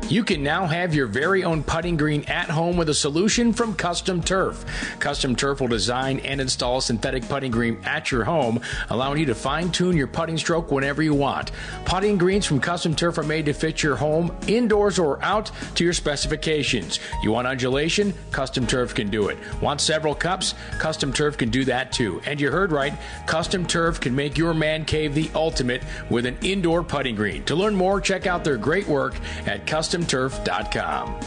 [0.09, 3.75] You can now have your very own putting green at home with a solution from
[3.75, 4.65] Custom Turf.
[4.97, 9.35] Custom Turf will design and install synthetic putting green at your home, allowing you to
[9.35, 11.51] fine tune your putting stroke whenever you want.
[11.85, 15.83] Putting greens from Custom Turf are made to fit your home, indoors or out, to
[15.83, 16.99] your specifications.
[17.21, 18.15] You want undulation?
[18.31, 19.37] Custom Turf can do it.
[19.61, 20.55] Want several cups?
[20.79, 22.19] Custom Turf can do that too.
[22.25, 22.93] And you heard right,
[23.27, 27.43] Custom Turf can make your man cave the ultimate with an indoor putting green.
[27.43, 29.13] To learn more, check out their great work
[29.45, 29.67] at
[29.99, 31.19] customturf.com.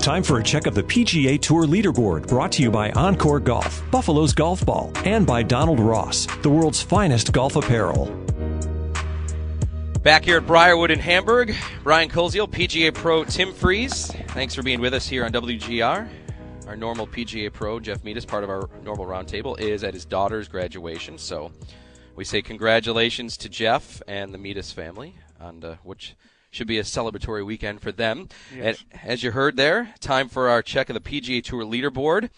[0.00, 3.82] Time for a check of the PGA Tour leaderboard brought to you by OnCore Golf,
[3.90, 8.06] Buffalo's Golf Ball, and by Donald Ross, the world's finest golf apparel.
[10.02, 14.08] Back here at Briarwood in Hamburg, Brian Koziel, PGA Pro Tim Freeze.
[14.28, 16.06] Thanks for being with us here on WGR.
[16.66, 20.48] Our normal PGA Pro, Jeff Meadis, part of our normal roundtable, is at his daughter's
[20.48, 21.16] graduation.
[21.16, 21.50] So
[22.14, 26.14] we say congratulations to Jeff and the Meadis family, on uh, which
[26.50, 28.28] should be a celebratory weekend for them.
[28.54, 28.84] Yes.
[28.92, 32.30] And as you heard there, time for our check of the PGA Tour leaderboard.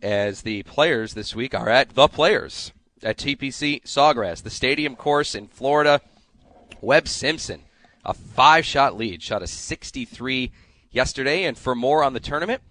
[0.00, 5.34] As the players this week are at the players at TPC Sawgrass, the stadium course
[5.34, 6.00] in Florida.
[6.80, 7.64] Webb Simpson,
[8.04, 10.52] a five shot lead, shot a 63
[10.90, 11.44] yesterday.
[11.44, 12.62] And for more on the tournament,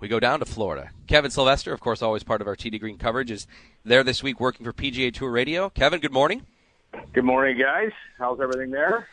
[0.00, 0.90] we go down to Florida.
[1.06, 3.46] Kevin Sylvester, of course, always part of our Tee to Green coverage, is
[3.84, 5.68] there this week working for PGA Tour Radio.
[5.68, 6.46] Kevin, good morning.
[7.12, 7.92] Good morning, guys.
[8.18, 9.06] How's everything there?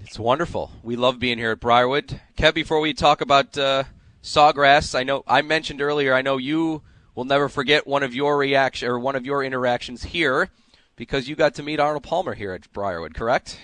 [0.00, 0.72] It's wonderful.
[0.82, 2.20] We love being here at Briarwood.
[2.36, 3.84] Kev, before we talk about uh,
[4.22, 6.12] Sawgrass, I know I mentioned earlier.
[6.12, 6.82] I know you
[7.14, 10.50] will never forget one of your reaction or one of your interactions here
[10.96, 13.14] because you got to meet Arnold Palmer here at Briarwood.
[13.14, 13.58] Correct?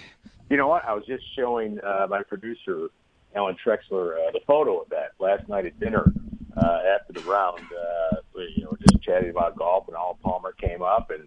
[0.48, 0.84] You know what?
[0.84, 2.88] I was just showing uh, my producer,
[3.34, 6.12] Alan Trexler, uh, the photo of that last night at dinner
[6.56, 7.60] uh, after the round.
[7.60, 11.26] Uh, we, you know, just chatting about golf, and Arnold Palmer came up, and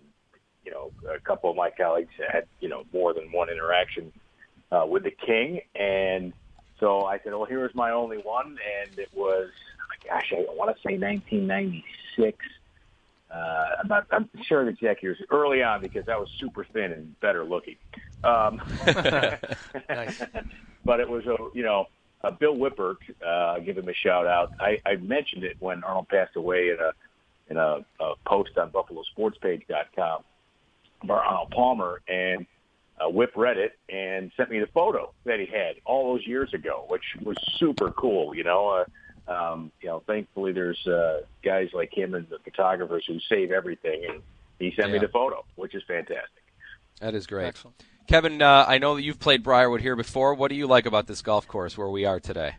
[0.65, 4.11] you know, a couple of my colleagues had you know more than one interaction
[4.71, 6.34] uh, with the King, and
[6.80, 9.49] so I said, "Well, here's my only one," and it was,
[10.07, 12.38] gosh, I don't want to say 1996.
[13.32, 13.36] Uh,
[13.80, 14.07] I'm not.
[14.11, 17.75] I'm sure the exact years early on because I was super thin and better looking.
[18.23, 18.59] Um,
[20.86, 21.88] But it was a you know
[22.24, 22.97] uh, Bill Wippert.
[23.26, 24.51] Uh, give him a shout out.
[24.59, 26.91] I, I mentioned it when Arnold passed away in a
[27.49, 30.24] in a, a post on BuffaloSportsPage.com
[31.01, 32.45] about Arnold Palmer, and
[32.99, 36.53] uh, Whip read it and sent me the photo that he had all those years
[36.53, 38.36] ago, which was super cool.
[38.36, 38.86] You know,
[39.28, 43.51] uh, um, you know, thankfully there's uh, guys like him and the photographers who save
[43.51, 44.22] everything, and
[44.59, 46.43] he sent me the photo, which is fantastic.
[46.99, 47.55] That is great.
[48.10, 50.34] Kevin, uh, I know that you've played Briarwood here before.
[50.34, 52.55] What do you like about this golf course where we are today?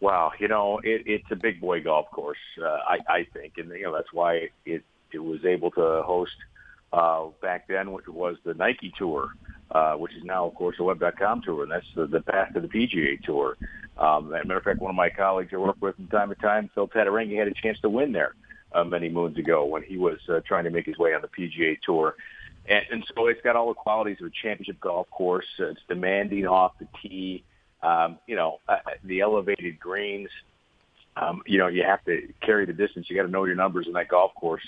[0.00, 3.70] Wow, you know, it, it's a big boy golf course, uh, I, I think, and
[3.70, 6.36] you know that's why it it was able to host
[6.92, 9.30] uh, back then, which was the Nike Tour,
[9.70, 12.60] uh, which is now, of course, the Web.com Tour, and that's the, the path to
[12.60, 13.56] the PGA Tour.
[13.96, 16.28] Um, as a matter of fact, one of my colleagues I work with from time
[16.28, 18.34] to time, Phil Tataurangi, had a chance to win there
[18.74, 21.28] uh, many moons ago when he was uh, trying to make his way on the
[21.28, 22.14] PGA Tour.
[22.68, 25.46] And, and so it's got all the qualities of a championship golf course.
[25.58, 27.44] Uh, It's demanding off the tee.
[27.82, 30.28] Um, you know, uh, the elevated greens.
[31.16, 33.06] Um, you know, you have to carry the distance.
[33.10, 34.62] You got to know your numbers in that golf course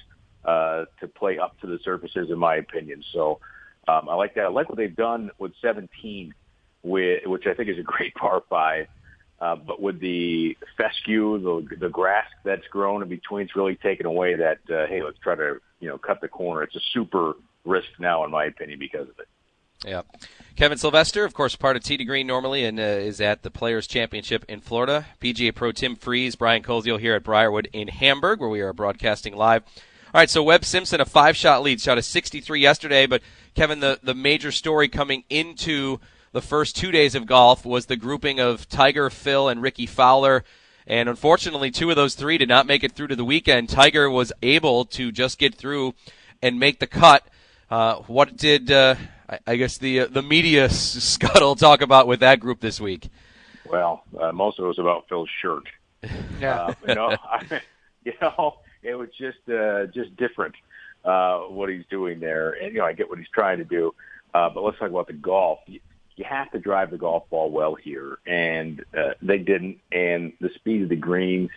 [0.45, 3.03] uh, to play up to the surfaces, in my opinion.
[3.13, 3.41] So
[3.89, 4.45] um, I like that.
[4.45, 6.35] I like what they've done with 17,
[6.83, 8.89] with, which I think is a great par five.
[9.41, 14.07] Uh, but with the fescue, the, the grass that's grown in between, it's really taken
[14.07, 16.63] away that, uh, hey, let's try to, you know, cut the corner.
[16.63, 17.35] It's a super
[17.65, 19.29] risk now, in my opinion, because of it.
[19.87, 20.03] Yeah.
[20.57, 23.51] Kevin Sylvester, of course, part of Tee to Green normally and uh, is at the
[23.51, 25.07] Players Championship in Florida.
[25.21, 29.37] PGA Pro Tim Freeze, Brian Koziel here at Briarwood in Hamburg, where we are broadcasting
[29.37, 29.63] live.
[30.15, 33.21] All right, so Webb Simpson, a five shot lead, shot a 63 yesterday, but
[33.55, 35.99] Kevin, the the major story coming into
[36.31, 40.45] the first two days of golf was the grouping of Tiger, Phil, and Rickie Fowler.
[40.87, 43.69] And unfortunately, two of those three did not make it through to the weekend.
[43.69, 45.95] Tiger was able to just get through
[46.43, 47.27] and make the cut.
[47.71, 48.95] Uh, what did uh,
[49.29, 52.81] I, I guess the uh, the media s- scuttle talk about with that group this
[52.81, 53.09] week?
[53.69, 55.65] Well, uh, most of it was about Phil's shirt.
[56.41, 56.67] Yeah.
[56.67, 57.61] Uh, you know, I,
[58.05, 60.55] you know, it was just uh, just different
[61.05, 63.95] uh, what he's doing there, and you know, I get what he's trying to do.
[64.35, 65.61] Uh, but let's talk about the golf.
[65.67, 65.81] You,
[66.17, 69.79] you have to drive the golf ball well here, and uh, they didn't.
[69.91, 71.51] And the speed of the greens,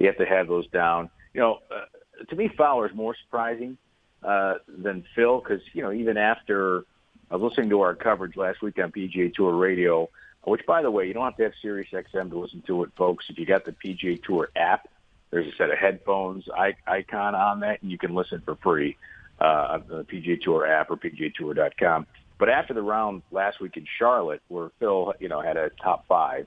[0.00, 1.08] you have to have those down.
[1.34, 3.78] You know, uh, to me, Fowler is more surprising
[4.24, 6.84] uh, than Phil because you know even after
[7.30, 10.08] I was listening to our coverage last week on PGA Tour Radio,
[10.44, 12.90] which by the way, you don't have to have Sirius XM to listen to it,
[12.96, 13.24] folks.
[13.28, 14.88] If you got the PGA Tour app,
[15.30, 16.44] there's a set of headphones
[16.86, 18.96] icon on that, and you can listen for free
[19.40, 22.06] uh, on the PGA Tour app or PGAtour.com.
[22.38, 26.06] But after the round last week in Charlotte, where Phil, you know, had a top
[26.06, 26.46] five,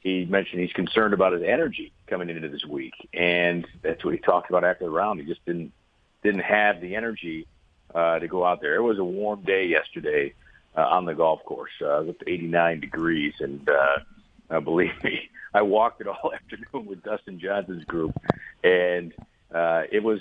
[0.00, 4.20] he mentioned he's concerned about his energy coming into this week, and that's what he
[4.20, 5.20] talked about after the round.
[5.20, 5.72] He just didn't
[6.22, 7.46] didn't have the energy
[7.94, 8.76] uh, to go out there.
[8.76, 10.34] It was a warm day yesterday
[10.76, 11.72] uh, on the golf course.
[11.80, 13.98] Uh, it was up to 89 degrees, and uh,
[14.50, 18.14] uh, believe me, I walked it all afternoon with Dustin Johnson's group,
[18.62, 19.12] and
[19.54, 20.20] uh, it was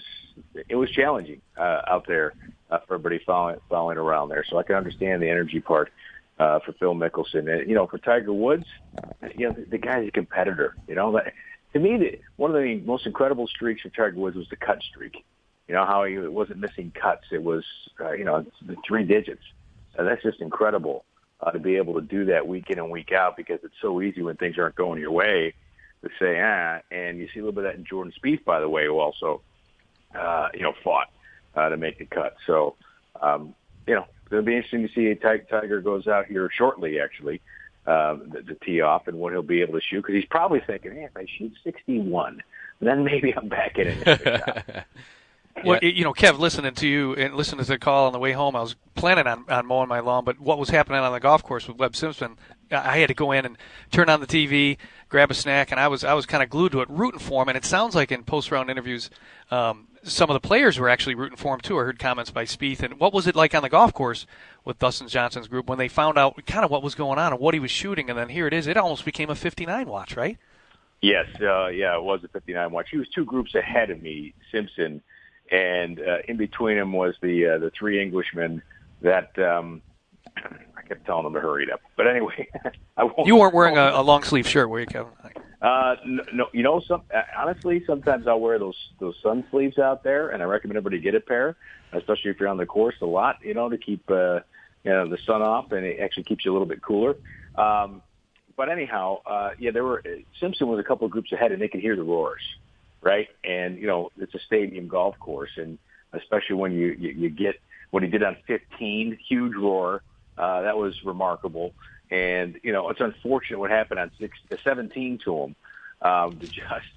[0.67, 2.33] it was challenging uh, out there
[2.71, 4.43] uh, for everybody following following around there.
[4.49, 5.91] So I can understand the energy part
[6.39, 8.65] uh, for Phil Mickelson, and you know, for Tiger Woods,
[9.37, 10.75] you know, the, the guy's a competitor.
[10.87, 11.33] You know, that,
[11.73, 14.81] to me, the, one of the most incredible streaks for Tiger Woods was the cut
[14.81, 15.23] streak.
[15.69, 17.63] You know how he wasn't missing cuts; it was
[18.01, 19.43] uh, you know the three digits.
[19.95, 21.05] And that's just incredible
[21.41, 24.01] uh, to be able to do that week in and week out because it's so
[24.01, 25.53] easy when things aren't going your way
[26.01, 26.79] to say ah.
[26.89, 28.97] And you see a little bit of that in Jordan Spieth, by the way, who
[28.97, 29.41] also
[30.15, 31.11] uh, you know fought
[31.55, 32.35] uh, to make the cut.
[32.47, 32.75] So
[33.21, 33.53] um,
[33.85, 37.41] you know it'll be interesting to see a Tiger goes out here shortly, actually.
[37.85, 40.59] Um, the, the tee off and what he'll be able to shoot because he's probably
[40.59, 42.43] thinking, hey, if I shoot 61,
[42.81, 44.85] then maybe I'm back in it.
[45.63, 48.31] Well, you know, Kev, listening to you and listening to the call on the way
[48.31, 51.19] home, I was planning on, on mowing my lawn, but what was happening on the
[51.19, 52.37] golf course with Webb Simpson,
[52.71, 53.57] I had to go in and
[53.91, 56.71] turn on the TV, grab a snack, and I was I was kind of glued
[56.73, 57.49] to it, rooting for him.
[57.49, 59.09] And it sounds like in post round interviews,
[59.49, 61.79] um, some of the players were actually rooting for him too.
[61.79, 62.83] I heard comments by Spieth.
[62.83, 64.25] And what was it like on the golf course
[64.65, 67.41] with Dustin Johnson's group when they found out kind of what was going on and
[67.41, 68.09] what he was shooting?
[68.09, 68.67] And then here it is.
[68.67, 70.37] It almost became a 59 watch, right?
[71.01, 72.89] Yes, uh, yeah, it was a 59 watch.
[72.91, 75.01] He was two groups ahead of me, Simpson,
[75.51, 78.61] and uh, in between them was the uh, the three Englishmen
[79.01, 79.81] that um,
[80.37, 81.81] I kept telling them to hurry it up.
[81.95, 82.47] But anyway,
[82.97, 83.27] I won't.
[83.27, 85.11] You weren't wearing a, a long sleeve shirt, were you, Kevin?
[85.61, 89.77] Uh, no, no, you know, some uh, honestly, sometimes I'll wear those those sun sleeves
[89.77, 91.57] out there, and I recommend everybody get a pair,
[91.91, 94.39] especially if you're on the course a lot, you know, to keep uh,
[94.83, 97.15] you know the sun off, and it actually keeps you a little bit cooler.
[97.55, 98.01] Um,
[98.55, 100.03] but anyhow, uh, yeah, there were
[100.39, 102.41] Simpson was a couple of groups ahead, and they could hear the roars,
[103.01, 103.27] right?
[103.43, 105.77] And you know, it's a stadium golf course, and
[106.13, 107.59] especially when you you, you get
[107.91, 110.03] what he did on 15, huge roar,
[110.37, 111.73] uh, that was remarkable.
[112.11, 115.55] And you know, it's unfortunate what happened on six, 17 to him.
[116.01, 116.87] Um, to just,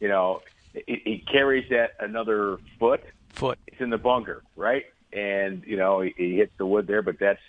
[0.00, 0.42] you know,
[0.74, 3.02] it carries that another foot.
[3.30, 3.58] Foot.
[3.66, 4.84] It's in the bunker, right?
[5.12, 7.40] And you know, he, he hits the wood there, but that's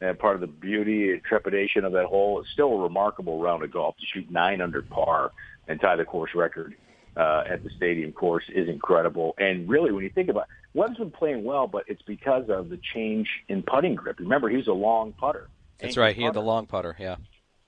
[0.00, 2.40] uh, part of the beauty and trepidation of that hole.
[2.40, 5.32] It's still a remarkable round of golf to shoot nine under par
[5.66, 6.74] and tie the course record
[7.16, 9.34] uh, at the stadium course is incredible.
[9.38, 12.68] And really, when you think about it, Webb's been playing well, but it's because of
[12.68, 14.18] the change in putting grip.
[14.18, 15.48] Remember, he was a long putter.
[15.78, 16.16] That's right.
[16.16, 16.96] He had the long putter.
[16.98, 17.16] Yeah.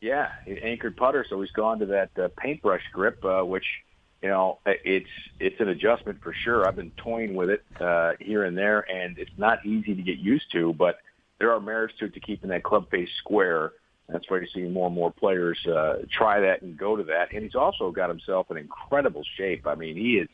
[0.01, 3.65] Yeah, he anchored putter, so he's gone to that uh, paintbrush grip, uh, which
[4.23, 5.09] you know it's
[5.41, 6.67] it's an adjustment for sure.
[6.67, 10.19] I've been toying with it uh, here and there, and it's not easy to get
[10.19, 10.99] used to, but
[11.39, 13.73] there are merits to it to keeping that club face square.
[14.09, 17.33] That's why you're seeing more and more players uh, try that and go to that.
[17.33, 19.67] And he's also got himself in incredible shape.
[19.67, 20.29] I mean, he is.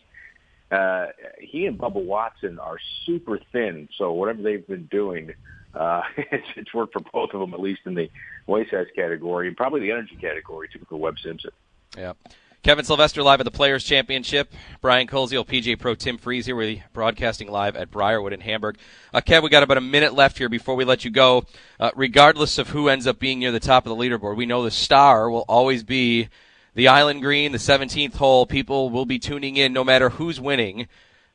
[0.71, 1.09] Uh,
[1.39, 5.35] he and Bubba Watson are super thin, so whatever they've been doing,
[5.75, 8.11] uh, it's, it's worked for both of them, at least in the
[8.47, 11.51] waist size category, and probably the energy category too for Webb Simpson.
[11.97, 12.15] Yeah.
[12.63, 14.55] Kevin Sylvester live at the Players Championship.
[14.81, 16.55] Brian Koziel, PGA Pro Tim Freeze here.
[16.55, 18.79] We're broadcasting live at Briarwood in Hamburg.
[19.13, 21.43] Uh, Kev, we got about a minute left here before we let you go.
[21.81, 24.63] Uh, regardless of who ends up being near the top of the leaderboard, we know
[24.63, 26.29] the star will always be
[26.77, 28.47] the Island Green, the 17th hole.
[28.47, 30.87] People will be tuning in no matter who's winning.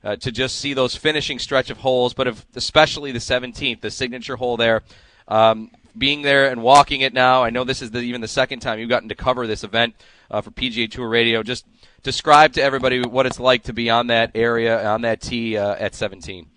[0.05, 3.91] Uh, to just see those finishing stretch of holes, but if, especially the 17th, the
[3.91, 4.83] signature hole there.
[5.27, 8.59] Um, being there and walking it now, I know this is the, even the second
[8.59, 9.95] time you've gotten to cover this event
[10.29, 11.43] uh, for PGA Tour Radio.
[11.43, 11.65] Just
[12.03, 15.75] describe to everybody what it's like to be on that area, on that tee uh,
[15.75, 16.47] at 17.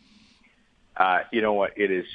[0.97, 1.72] Uh, you know what?
[1.76, 2.07] It is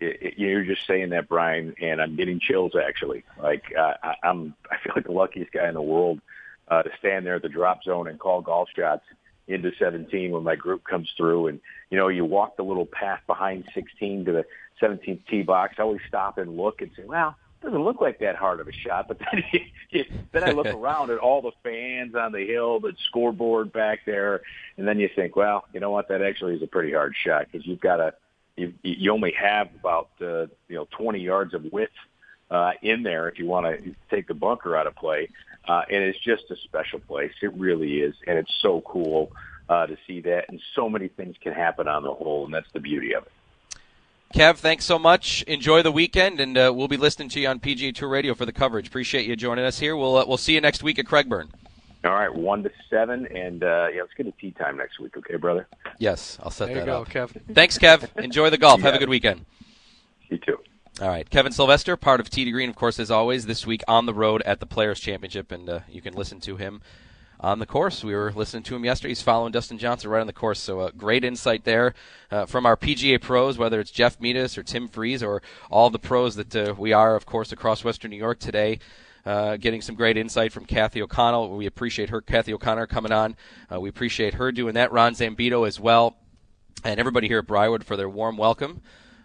[0.00, 3.24] it, it, you're just saying that, Brian, and I'm getting chills actually.
[3.40, 6.20] Like uh, I, I'm, I feel like the luckiest guy in the world
[6.68, 9.04] uh, to stand there at the drop zone and call golf shots
[9.46, 11.48] into 17 when my group comes through.
[11.48, 11.60] And
[11.90, 14.44] you know, you walk the little path behind 16 to the
[14.80, 15.76] 17th tee box.
[15.78, 17.36] I always stop and look and say, well.
[17.60, 19.42] it Doesn't look like that hard of a shot, but then
[19.90, 24.00] you, then I look around at all the fans on the hill, the scoreboard back
[24.04, 24.42] there,
[24.76, 26.08] and then you think, well, you know what?
[26.08, 28.14] That actually is a pretty hard shot because you've got to
[28.56, 31.92] you, you only have about uh, you know 20 yards of width
[32.50, 35.28] uh, in there if you want to take the bunker out of play.
[35.66, 37.32] Uh, and it's just a special place.
[37.42, 39.32] It really is, and it's so cool
[39.68, 40.48] uh, to see that.
[40.48, 43.32] And so many things can happen on the hole, and that's the beauty of it.
[44.34, 45.44] Kev, thanks so much.
[45.44, 48.44] Enjoy the weekend, and uh, we'll be listening to you on PGA Tour Radio for
[48.44, 48.88] the coverage.
[48.88, 49.96] Appreciate you joining us here.
[49.96, 51.52] We'll uh, we'll see you next week at Crag Burn.
[52.04, 55.16] All right, one to seven, and uh, yeah, let's get a tee time next week,
[55.16, 55.68] okay, brother?
[56.00, 57.08] Yes, I'll set There you that go, up.
[57.08, 57.54] Kev.
[57.54, 58.08] Thanks, Kev.
[58.16, 58.80] Enjoy the golf.
[58.80, 59.10] You Have a good it.
[59.10, 59.46] weekend.
[60.28, 60.58] You too.
[61.00, 63.46] All right, Kevin Sylvester, part of Tee to Green, of course, as always.
[63.46, 66.56] This week on the road at the Players Championship, and uh, you can listen to
[66.56, 66.82] him
[67.40, 68.02] on the course.
[68.02, 69.10] We were listening to him yesterday.
[69.10, 71.94] He's following Dustin Johnson right on the course, so uh, great insight there
[72.30, 75.98] uh, from our PGA pros, whether it's Jeff Meadis or Tim Freeze or all the
[75.98, 78.78] pros that uh, we are, of course, across Western New York today.
[79.26, 81.56] Uh, getting some great insight from Kathy O'Connell.
[81.56, 83.36] We appreciate her, Kathy O'Connor, coming on.
[83.72, 84.92] Uh, we appreciate her doing that.
[84.92, 86.16] Ron Zambito as well,
[86.84, 88.82] and everybody here at Briarwood for their warm welcome.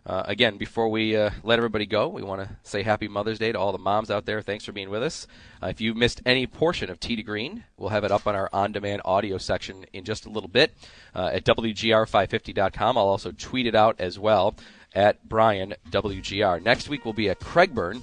[0.09, 3.51] Uh, again, before we uh, let everybody go, we want to say Happy Mother's Day
[3.51, 4.41] to all the moms out there.
[4.41, 5.27] Thanks for being with us.
[5.61, 8.33] Uh, if you missed any portion of Tee to Green, we'll have it up on
[8.33, 10.73] our on-demand audio section in just a little bit
[11.13, 12.97] uh, at WGR550.com.
[12.97, 14.55] I'll also tweet it out as well
[14.95, 16.63] at Brian WGR.
[16.63, 18.01] Next week we'll be at Crag Burn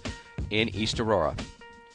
[0.51, 1.35] in East Aurora.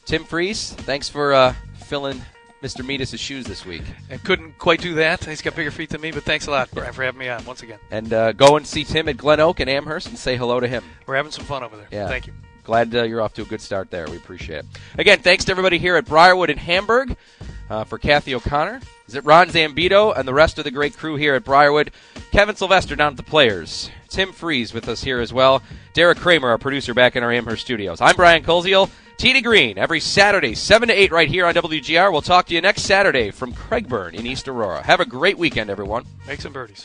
[0.04, 1.54] Tim Freeze, thanks for uh,
[1.86, 2.20] filling
[2.62, 2.84] Mr.
[2.84, 3.82] Meadis' shoes this week.
[4.08, 5.24] And couldn't quite do that.
[5.24, 7.44] He's got bigger feet than me, but thanks a lot, Brian, for having me on
[7.44, 7.78] once again.
[7.90, 10.68] And uh, go and see Tim at Glen Oak and Amherst and say hello to
[10.68, 10.84] him.
[11.06, 11.88] We're having some fun over there.
[11.90, 12.08] Yeah.
[12.08, 12.32] Thank you.
[12.64, 14.08] Glad uh, you're off to a good start there.
[14.08, 14.66] We appreciate it.
[14.98, 17.16] Again, thanks to everybody here at Briarwood in Hamburg
[17.68, 18.80] uh, for Kathy O'Connor.
[19.08, 21.90] Is it Ron Zambito and the rest of the great crew here at Briarwood?
[22.30, 23.90] Kevin Sylvester down at the Players.
[24.08, 25.62] Tim Freeze with us here as well.
[25.92, 28.00] Derek Kramer, our producer, back in our Amherst studios.
[28.00, 28.90] I'm Brian Koziel.
[29.18, 32.10] T Green every Saturday, 7 to 8 right here on WGR.
[32.10, 34.82] We'll talk to you next Saturday from Crag Burn in East Aurora.
[34.82, 36.04] Have a great weekend, everyone.
[36.26, 36.84] Make some birdies.